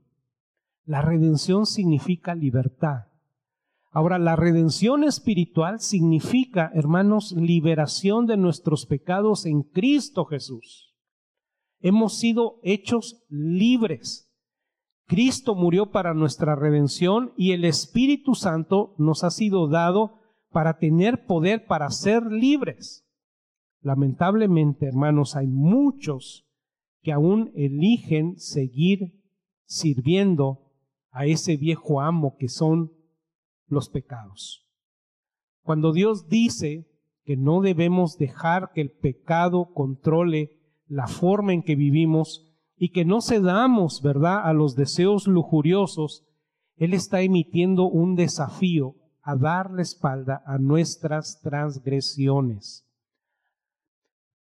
La 0.84 1.02
redención 1.02 1.66
significa 1.66 2.36
libertad. 2.36 3.06
Ahora, 3.96 4.18
la 4.18 4.36
redención 4.36 5.04
espiritual 5.04 5.80
significa, 5.80 6.70
hermanos, 6.74 7.32
liberación 7.32 8.26
de 8.26 8.36
nuestros 8.36 8.84
pecados 8.84 9.46
en 9.46 9.62
Cristo 9.62 10.26
Jesús. 10.26 10.94
Hemos 11.80 12.18
sido 12.18 12.60
hechos 12.62 13.24
libres. 13.30 14.30
Cristo 15.06 15.54
murió 15.54 15.92
para 15.92 16.12
nuestra 16.12 16.54
redención 16.56 17.32
y 17.38 17.52
el 17.52 17.64
Espíritu 17.64 18.34
Santo 18.34 18.94
nos 18.98 19.24
ha 19.24 19.30
sido 19.30 19.66
dado 19.66 20.18
para 20.50 20.76
tener 20.76 21.24
poder 21.24 21.64
para 21.64 21.88
ser 21.88 22.30
libres. 22.30 23.08
Lamentablemente, 23.80 24.84
hermanos, 24.84 25.36
hay 25.36 25.46
muchos 25.46 26.46
que 27.00 27.12
aún 27.12 27.50
eligen 27.54 28.38
seguir 28.38 29.24
sirviendo 29.64 30.70
a 31.12 31.24
ese 31.24 31.56
viejo 31.56 32.02
amo 32.02 32.36
que 32.38 32.50
son 32.50 32.92
los 33.68 33.88
pecados. 33.88 34.66
Cuando 35.62 35.92
Dios 35.92 36.28
dice 36.28 36.86
que 37.24 37.36
no 37.36 37.60
debemos 37.60 38.18
dejar 38.18 38.70
que 38.72 38.80
el 38.80 38.90
pecado 38.90 39.72
controle 39.74 40.60
la 40.86 41.08
forma 41.08 41.52
en 41.52 41.62
que 41.62 41.74
vivimos 41.74 42.46
y 42.76 42.90
que 42.90 43.04
no 43.04 43.20
cedamos, 43.20 44.02
¿verdad?, 44.02 44.46
a 44.46 44.52
los 44.52 44.76
deseos 44.76 45.26
lujuriosos, 45.26 46.24
Él 46.76 46.94
está 46.94 47.22
emitiendo 47.22 47.86
un 47.88 48.14
desafío 48.14 48.94
a 49.22 49.34
dar 49.34 49.72
la 49.72 49.82
espalda 49.82 50.42
a 50.46 50.58
nuestras 50.58 51.40
transgresiones. 51.40 52.86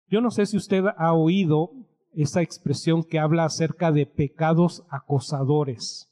Yo 0.09 0.21
no 0.21 0.31
sé 0.31 0.47
si 0.47 0.57
usted 0.57 0.85
ha 0.97 1.13
oído 1.13 1.71
esa 2.15 2.43
expresión 2.43 3.05
que 3.05 3.19
habla 3.19 3.45
acerca 3.45 3.93
de 3.93 4.07
pecados 4.07 4.85
acosadores, 4.91 6.12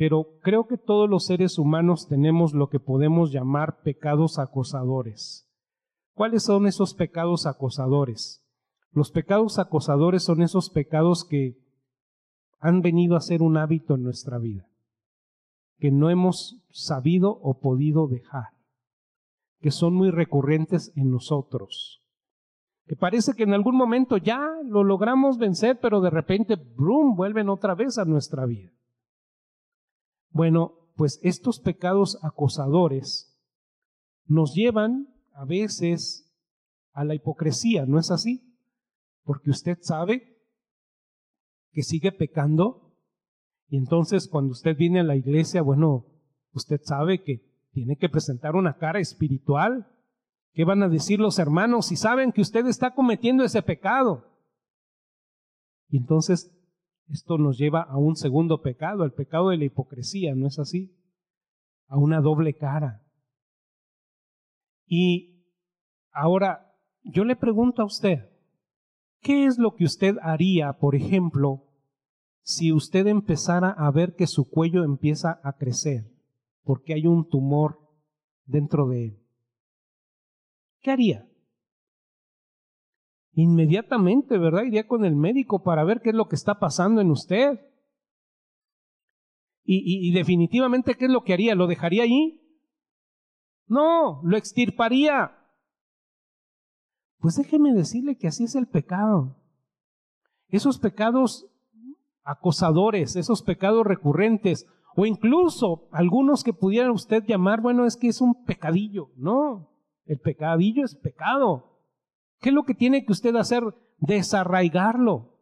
pero 0.00 0.38
creo 0.40 0.66
que 0.66 0.78
todos 0.78 1.10
los 1.10 1.26
seres 1.26 1.58
humanos 1.58 2.08
tenemos 2.08 2.54
lo 2.54 2.70
que 2.70 2.80
podemos 2.80 3.32
llamar 3.32 3.82
pecados 3.82 4.38
acosadores. 4.38 5.46
¿Cuáles 6.14 6.44
son 6.44 6.66
esos 6.66 6.94
pecados 6.94 7.44
acosadores? 7.44 8.42
Los 8.92 9.10
pecados 9.10 9.58
acosadores 9.58 10.22
son 10.22 10.40
esos 10.40 10.70
pecados 10.70 11.26
que 11.26 11.58
han 12.60 12.80
venido 12.80 13.14
a 13.14 13.20
ser 13.20 13.42
un 13.42 13.58
hábito 13.58 13.94
en 13.94 14.02
nuestra 14.02 14.38
vida, 14.38 14.70
que 15.78 15.90
no 15.90 16.08
hemos 16.08 16.56
sabido 16.70 17.38
o 17.42 17.60
podido 17.60 18.08
dejar, 18.08 18.54
que 19.60 19.70
son 19.70 19.92
muy 19.92 20.10
recurrentes 20.10 20.92
en 20.96 21.10
nosotros 21.10 21.98
que 22.86 22.96
parece 22.96 23.34
que 23.34 23.44
en 23.44 23.52
algún 23.52 23.76
momento 23.76 24.16
ya 24.16 24.48
lo 24.64 24.82
logramos 24.82 25.38
vencer, 25.38 25.78
pero 25.80 26.00
de 26.00 26.10
repente, 26.10 26.56
brum, 26.56 27.14
vuelven 27.14 27.48
otra 27.48 27.76
vez 27.76 27.98
a 27.98 28.04
nuestra 28.04 28.46
vida. 28.46 28.72
Bueno, 30.30 30.90
pues 30.96 31.18
estos 31.22 31.60
pecados 31.60 32.18
acosadores 32.22 33.38
nos 34.26 34.54
llevan 34.54 35.08
a 35.32 35.44
veces 35.44 36.32
a 36.92 37.04
la 37.04 37.14
hipocresía, 37.14 37.86
¿no 37.86 37.98
es 37.98 38.10
así? 38.10 38.56
Porque 39.24 39.50
usted 39.50 39.78
sabe 39.80 40.38
que 41.72 41.82
sigue 41.82 42.12
pecando 42.12 42.96
y 43.68 43.76
entonces 43.76 44.28
cuando 44.28 44.52
usted 44.52 44.76
viene 44.76 45.00
a 45.00 45.04
la 45.04 45.16
iglesia, 45.16 45.62
bueno, 45.62 46.06
usted 46.52 46.80
sabe 46.82 47.22
que 47.22 47.48
tiene 47.72 47.96
que 47.96 48.08
presentar 48.08 48.56
una 48.56 48.76
cara 48.76 48.98
espiritual 48.98 49.86
¿Qué 50.52 50.64
van 50.64 50.82
a 50.82 50.88
decir 50.88 51.20
los 51.20 51.38
hermanos 51.38 51.86
si 51.86 51.96
saben 51.96 52.32
que 52.32 52.40
usted 52.40 52.66
está 52.66 52.94
cometiendo 52.94 53.44
ese 53.44 53.62
pecado? 53.62 54.26
Y 55.88 55.98
entonces 55.98 56.52
esto 57.10 57.38
nos 57.38 57.58
lleva 57.58 57.82
a 57.82 57.96
un 57.98 58.16
segundo 58.16 58.62
pecado, 58.62 59.04
el 59.04 59.12
pecado 59.12 59.50
de 59.50 59.58
la 59.58 59.64
hipocresía, 59.64 60.34
¿no 60.34 60.46
es 60.46 60.58
así? 60.58 60.96
A 61.88 61.98
una 61.98 62.20
doble 62.20 62.54
cara. 62.54 63.02
Y 64.86 65.44
ahora 66.12 66.74
yo 67.02 67.24
le 67.24 67.36
pregunto 67.36 67.82
a 67.82 67.86
usted, 67.86 68.30
¿qué 69.20 69.46
es 69.46 69.58
lo 69.58 69.74
que 69.74 69.84
usted 69.84 70.16
haría, 70.22 70.72
por 70.74 70.94
ejemplo, 70.94 71.66
si 72.42 72.72
usted 72.72 73.06
empezara 73.06 73.70
a 73.70 73.90
ver 73.90 74.14
que 74.14 74.26
su 74.26 74.48
cuello 74.48 74.84
empieza 74.84 75.40
a 75.42 75.56
crecer 75.56 76.10
porque 76.62 76.94
hay 76.94 77.06
un 77.06 77.28
tumor 77.28 77.78
dentro 78.46 78.88
de 78.88 79.04
él? 79.06 79.20
¿qué 80.80 80.90
haría? 80.90 81.26
Inmediatamente, 83.32 84.38
¿verdad? 84.38 84.64
Iría 84.64 84.86
con 84.86 85.04
el 85.04 85.14
médico 85.14 85.62
para 85.62 85.84
ver 85.84 86.00
qué 86.00 86.10
es 86.10 86.14
lo 86.14 86.28
que 86.28 86.36
está 86.36 86.58
pasando 86.58 87.00
en 87.00 87.10
usted. 87.10 87.60
Y, 89.62 90.08
y, 90.08 90.12
definitivamente, 90.12 90.96
¿qué 90.96 91.04
es 91.04 91.10
lo 91.10 91.22
que 91.22 91.32
haría? 91.32 91.54
¿Lo 91.54 91.66
dejaría 91.66 92.02
ahí? 92.02 92.40
No, 93.66 94.20
lo 94.24 94.36
extirparía. 94.36 95.36
Pues 97.18 97.36
déjeme 97.36 97.72
decirle 97.72 98.16
que 98.16 98.26
así 98.26 98.44
es 98.44 98.56
el 98.56 98.66
pecado. 98.66 99.36
Esos 100.48 100.78
pecados 100.78 101.46
acosadores, 102.24 103.14
esos 103.14 103.42
pecados 103.42 103.86
recurrentes, 103.86 104.66
o 104.96 105.06
incluso 105.06 105.88
algunos 105.92 106.42
que 106.42 106.52
pudiera 106.52 106.90
usted 106.90 107.24
llamar, 107.24 107.60
bueno, 107.60 107.86
es 107.86 107.96
que 107.96 108.08
es 108.08 108.20
un 108.20 108.44
pecadillo. 108.44 109.10
No, 109.16 109.70
el 110.04 110.18
pecadillo 110.18 110.84
es 110.84 110.96
pecado. 110.96 111.69
¿Qué 112.40 112.48
es 112.48 112.54
lo 112.54 112.64
que 112.64 112.74
tiene 112.74 113.04
que 113.04 113.12
usted 113.12 113.36
hacer? 113.36 113.62
Desarraigarlo. 113.98 115.38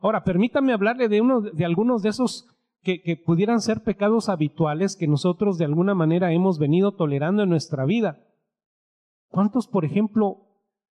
Ahora, 0.00 0.24
permítame 0.24 0.72
hablarle 0.72 1.08
de, 1.08 1.20
uno, 1.20 1.40
de 1.40 1.64
algunos 1.64 2.02
de 2.02 2.10
esos 2.10 2.46
que, 2.82 3.00
que 3.02 3.16
pudieran 3.16 3.60
ser 3.60 3.82
pecados 3.82 4.28
habituales 4.28 4.96
que 4.96 5.06
nosotros 5.06 5.58
de 5.58 5.64
alguna 5.64 5.94
manera 5.94 6.32
hemos 6.32 6.58
venido 6.58 6.92
tolerando 6.92 7.44
en 7.44 7.48
nuestra 7.48 7.84
vida. 7.84 8.26
¿Cuántos, 9.28 9.66
por 9.66 9.84
ejemplo, 9.84 10.48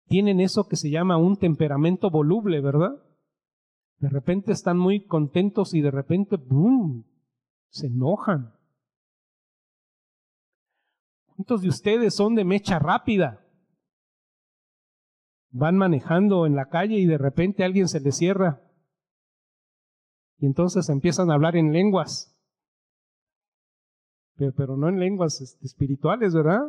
tienen 0.07 0.39
eso 0.39 0.68
que 0.68 0.76
se 0.76 0.91
llama 0.91 1.18
un 1.18 1.38
temperamento 1.38 2.11
voluble, 2.11 2.61
verdad? 2.61 3.03
De 3.97 4.09
repente 4.09 4.51
están 4.51 4.78
muy 4.78 5.05
contentos 5.05 5.74
y 5.74 5.82
de 5.82 5.89
repente, 5.89 6.36
¡boom!, 6.36 7.05
se 7.70 7.88
enojan. 7.88 8.53
¿Cuántos 11.26 11.61
de 11.61 11.70
ustedes 11.70 12.13
son 12.13 12.36
de 12.36 12.43
mecha 12.43 12.78
rápida? 12.78 13.46
Van 15.49 15.77
manejando 15.77 16.45
en 16.45 16.55
la 16.55 16.69
calle 16.69 16.97
y 16.97 17.05
de 17.05 17.17
repente 17.17 17.63
alguien 17.63 17.87
se 17.87 17.99
les 17.99 18.17
cierra. 18.17 18.61
Y 20.39 20.45
entonces 20.45 20.89
empiezan 20.89 21.31
a 21.31 21.33
hablar 21.33 21.55
en 21.55 21.71
lenguas. 21.71 22.33
Pero, 24.35 24.77
no 24.77 24.87
en 24.87 24.99
lenguas 24.99 25.41
este, 25.41 25.65
espirituales, 25.65 26.33
¿verdad? 26.35 26.61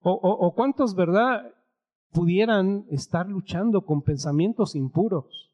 O, 0.00 0.12
o 0.12 0.54
cuántos, 0.54 0.94
¿verdad? 0.94 1.52
Pudieran 2.12 2.86
estar 2.90 3.28
luchando 3.28 3.84
con 3.84 4.00
pensamientos 4.02 4.74
impuros. 4.74 5.52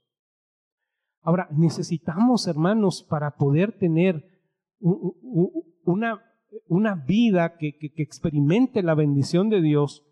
Ahora, 1.23 1.49
necesitamos, 1.51 2.47
hermanos, 2.47 3.03
para 3.03 3.33
poder 3.33 3.77
tener 3.77 4.31
una 4.79 6.23
una 6.67 6.95
vida 6.95 7.57
que, 7.57 7.77
experimente 7.97 8.83
la 8.83 8.95
bendición 8.95 9.49
de 9.49 9.61
Dios, 9.61 10.05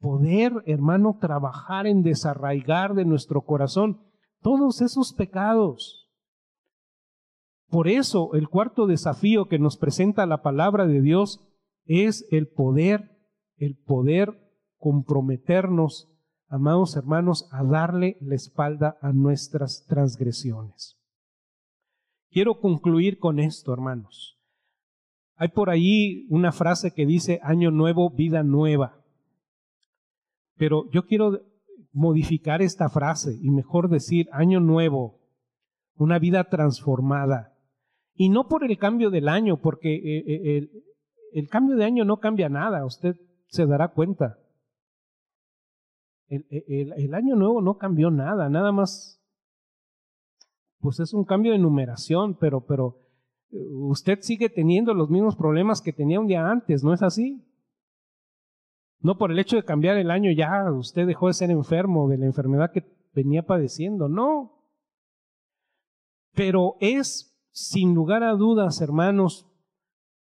poder, 0.00 0.52
hermano, 0.66 1.18
trabajar 1.20 1.86
en 1.86 2.02
desarraigar 2.02 2.94
de 2.94 3.04
nuestro 3.04 3.42
corazón 3.42 4.00
todos 4.40 4.80
esos 4.80 5.12
pecados. 5.12 6.10
Por 7.68 7.88
eso 7.88 8.34
el 8.34 8.48
cuarto 8.48 8.86
desafío 8.86 9.48
que 9.48 9.58
nos 9.58 9.76
presenta 9.76 10.26
la 10.26 10.42
palabra 10.42 10.86
de 10.86 11.00
Dios 11.00 11.40
es 11.84 12.26
el 12.30 12.48
poder, 12.48 13.10
el 13.56 13.76
poder 13.76 14.38
comprometernos, 14.78 16.08
amados 16.48 16.96
hermanos, 16.96 17.48
a 17.50 17.64
darle 17.64 18.18
la 18.20 18.36
espalda 18.36 18.98
a 19.00 19.12
nuestras 19.12 19.84
transgresiones. 19.88 20.96
Quiero 22.30 22.60
concluir 22.60 23.18
con 23.18 23.40
esto, 23.40 23.72
hermanos. 23.72 24.38
Hay 25.36 25.48
por 25.48 25.70
ahí 25.70 26.26
una 26.30 26.52
frase 26.52 26.92
que 26.92 27.06
dice 27.06 27.40
año 27.42 27.70
nuevo, 27.70 28.10
vida 28.10 28.42
nueva. 28.42 29.02
Pero 30.56 30.90
yo 30.90 31.06
quiero 31.06 31.40
modificar 31.92 32.62
esta 32.62 32.88
frase 32.88 33.38
y 33.40 33.50
mejor 33.50 33.88
decir 33.88 34.28
año 34.32 34.60
nuevo, 34.60 35.20
una 35.96 36.18
vida 36.18 36.44
transformada. 36.44 37.54
Y 38.14 38.28
no 38.28 38.48
por 38.48 38.64
el 38.64 38.76
cambio 38.78 39.10
del 39.10 39.28
año, 39.28 39.60
porque 39.60 39.94
eh, 39.94 40.24
eh, 40.26 40.70
el, 41.32 41.48
cambio 41.48 41.76
de 41.76 41.84
año 41.84 42.04
no 42.04 42.18
cambia 42.18 42.48
nada, 42.48 42.84
usted 42.84 43.16
se 43.48 43.66
dará 43.66 43.88
cuenta. 43.88 44.38
El, 46.28 46.44
el, 46.50 47.14
año 47.14 47.36
nuevo 47.36 47.62
no 47.62 47.78
cambió 47.78 48.10
nada, 48.10 48.48
nada 48.48 48.72
más, 48.72 49.22
pues 50.80 50.98
es 51.00 51.14
un 51.14 51.24
cambio 51.24 51.52
de 51.52 51.58
numeración, 51.58 52.36
pero, 52.38 52.66
pero 52.66 52.98
usted 53.50 54.18
sigue 54.22 54.48
teniendo 54.48 54.92
los 54.92 55.08
mismos 55.08 55.36
problemas 55.36 55.80
que 55.80 55.92
tenía 55.92 56.20
un 56.20 56.26
día 56.26 56.50
antes, 56.50 56.82
¿no 56.82 56.92
es 56.92 57.02
así? 57.02 57.42
No 59.00 59.18
por 59.18 59.30
el 59.30 59.38
hecho 59.38 59.56
de 59.56 59.64
cambiar 59.64 59.96
el 59.96 60.10
año 60.10 60.30
ya 60.32 60.70
usted 60.72 61.06
dejó 61.06 61.28
de 61.28 61.34
ser 61.34 61.50
enfermo 61.50 62.08
de 62.08 62.18
la 62.18 62.26
enfermedad 62.26 62.72
que 62.72 62.84
venía 63.14 63.44
padeciendo, 63.44 64.08
no. 64.08 64.52
Pero 66.34 66.76
es 66.80 67.36
sin 67.50 67.94
lugar 67.94 68.22
a 68.22 68.32
dudas, 68.32 68.80
hermanos, 68.80 69.46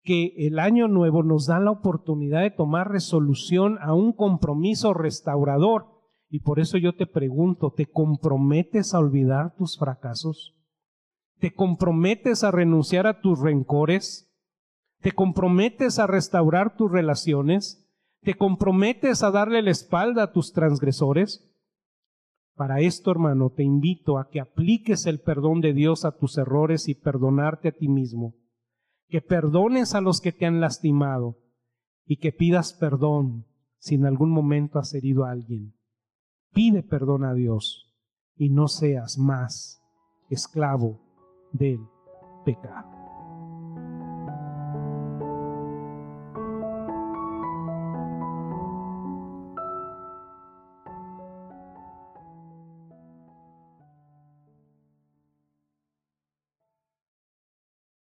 que 0.05 0.35
el 0.37 0.59
año 0.59 0.87
nuevo 0.87 1.23
nos 1.23 1.47
da 1.47 1.59
la 1.59 1.71
oportunidad 1.71 2.43
de 2.43 2.51
tomar 2.51 2.91
resolución 2.91 3.79
a 3.81 3.95
un 3.95 4.13
compromiso 4.13 4.95
restaurador. 4.95 5.87
Y 6.29 6.41
por 6.41 6.61
eso 6.61 6.79
yo 6.79 6.95
te 6.95 7.07
pregunto, 7.07 7.73
¿te 7.75 7.87
comprometes 7.87 8.95
a 8.95 8.99
olvidar 8.99 9.57
tus 9.57 9.79
fracasos? 9.79 10.55
¿Te 11.41 11.55
comprometes 11.55 12.45
a 12.45 12.51
renunciar 12.51 13.07
a 13.07 13.21
tus 13.21 13.41
rencores? 13.41 14.31
¿Te 15.01 15.13
comprometes 15.13 15.99
a 15.99 16.07
restaurar 16.07 16.77
tus 16.77 16.91
relaciones? 16.91 17.84
¿Te 18.25 18.35
comprometes 18.35 19.23
a 19.23 19.31
darle 19.31 19.61
la 19.61 19.71
espalda 19.71 20.23
a 20.23 20.33
tus 20.33 20.55
transgresores? 20.55 21.51
Para 22.57 22.81
esto, 22.81 23.11
hermano, 23.11 23.51
te 23.51 23.65
invito 23.65 24.19
a 24.19 24.31
que 24.31 24.41
apliques 24.41 25.05
el 25.05 25.21
perdón 25.21 25.61
de 25.61 25.75
Dios 25.75 26.07
a 26.07 26.17
tus 26.17 26.39
errores 26.39 26.89
y 26.89 26.95
perdonarte 26.95 27.69
a 27.69 27.73
ti 27.73 27.89
mismo, 27.89 28.35
que 29.09 29.21
perdones 29.21 29.95
a 29.95 30.01
los 30.01 30.23
que 30.23 30.33
te 30.33 30.47
han 30.47 30.61
lastimado 30.61 31.37
y 32.07 32.17
que 32.17 32.33
pidas 32.33 32.73
perdón 32.73 33.45
si 33.79 33.97
en 33.97 34.07
algún 34.07 34.31
momento 34.31 34.79
has 34.79 34.95
herido 34.95 35.25
a 35.25 35.31
alguien. 35.31 35.75
Pide 36.55 36.83
perdón 36.83 37.25
a 37.25 37.35
Dios 37.35 37.93
y 38.37 38.49
no 38.49 38.69
seas 38.69 39.19
más 39.19 39.83
esclavo 40.31 41.01
de 41.53 41.75
Él. 41.75 41.81
pecado. 42.45 42.94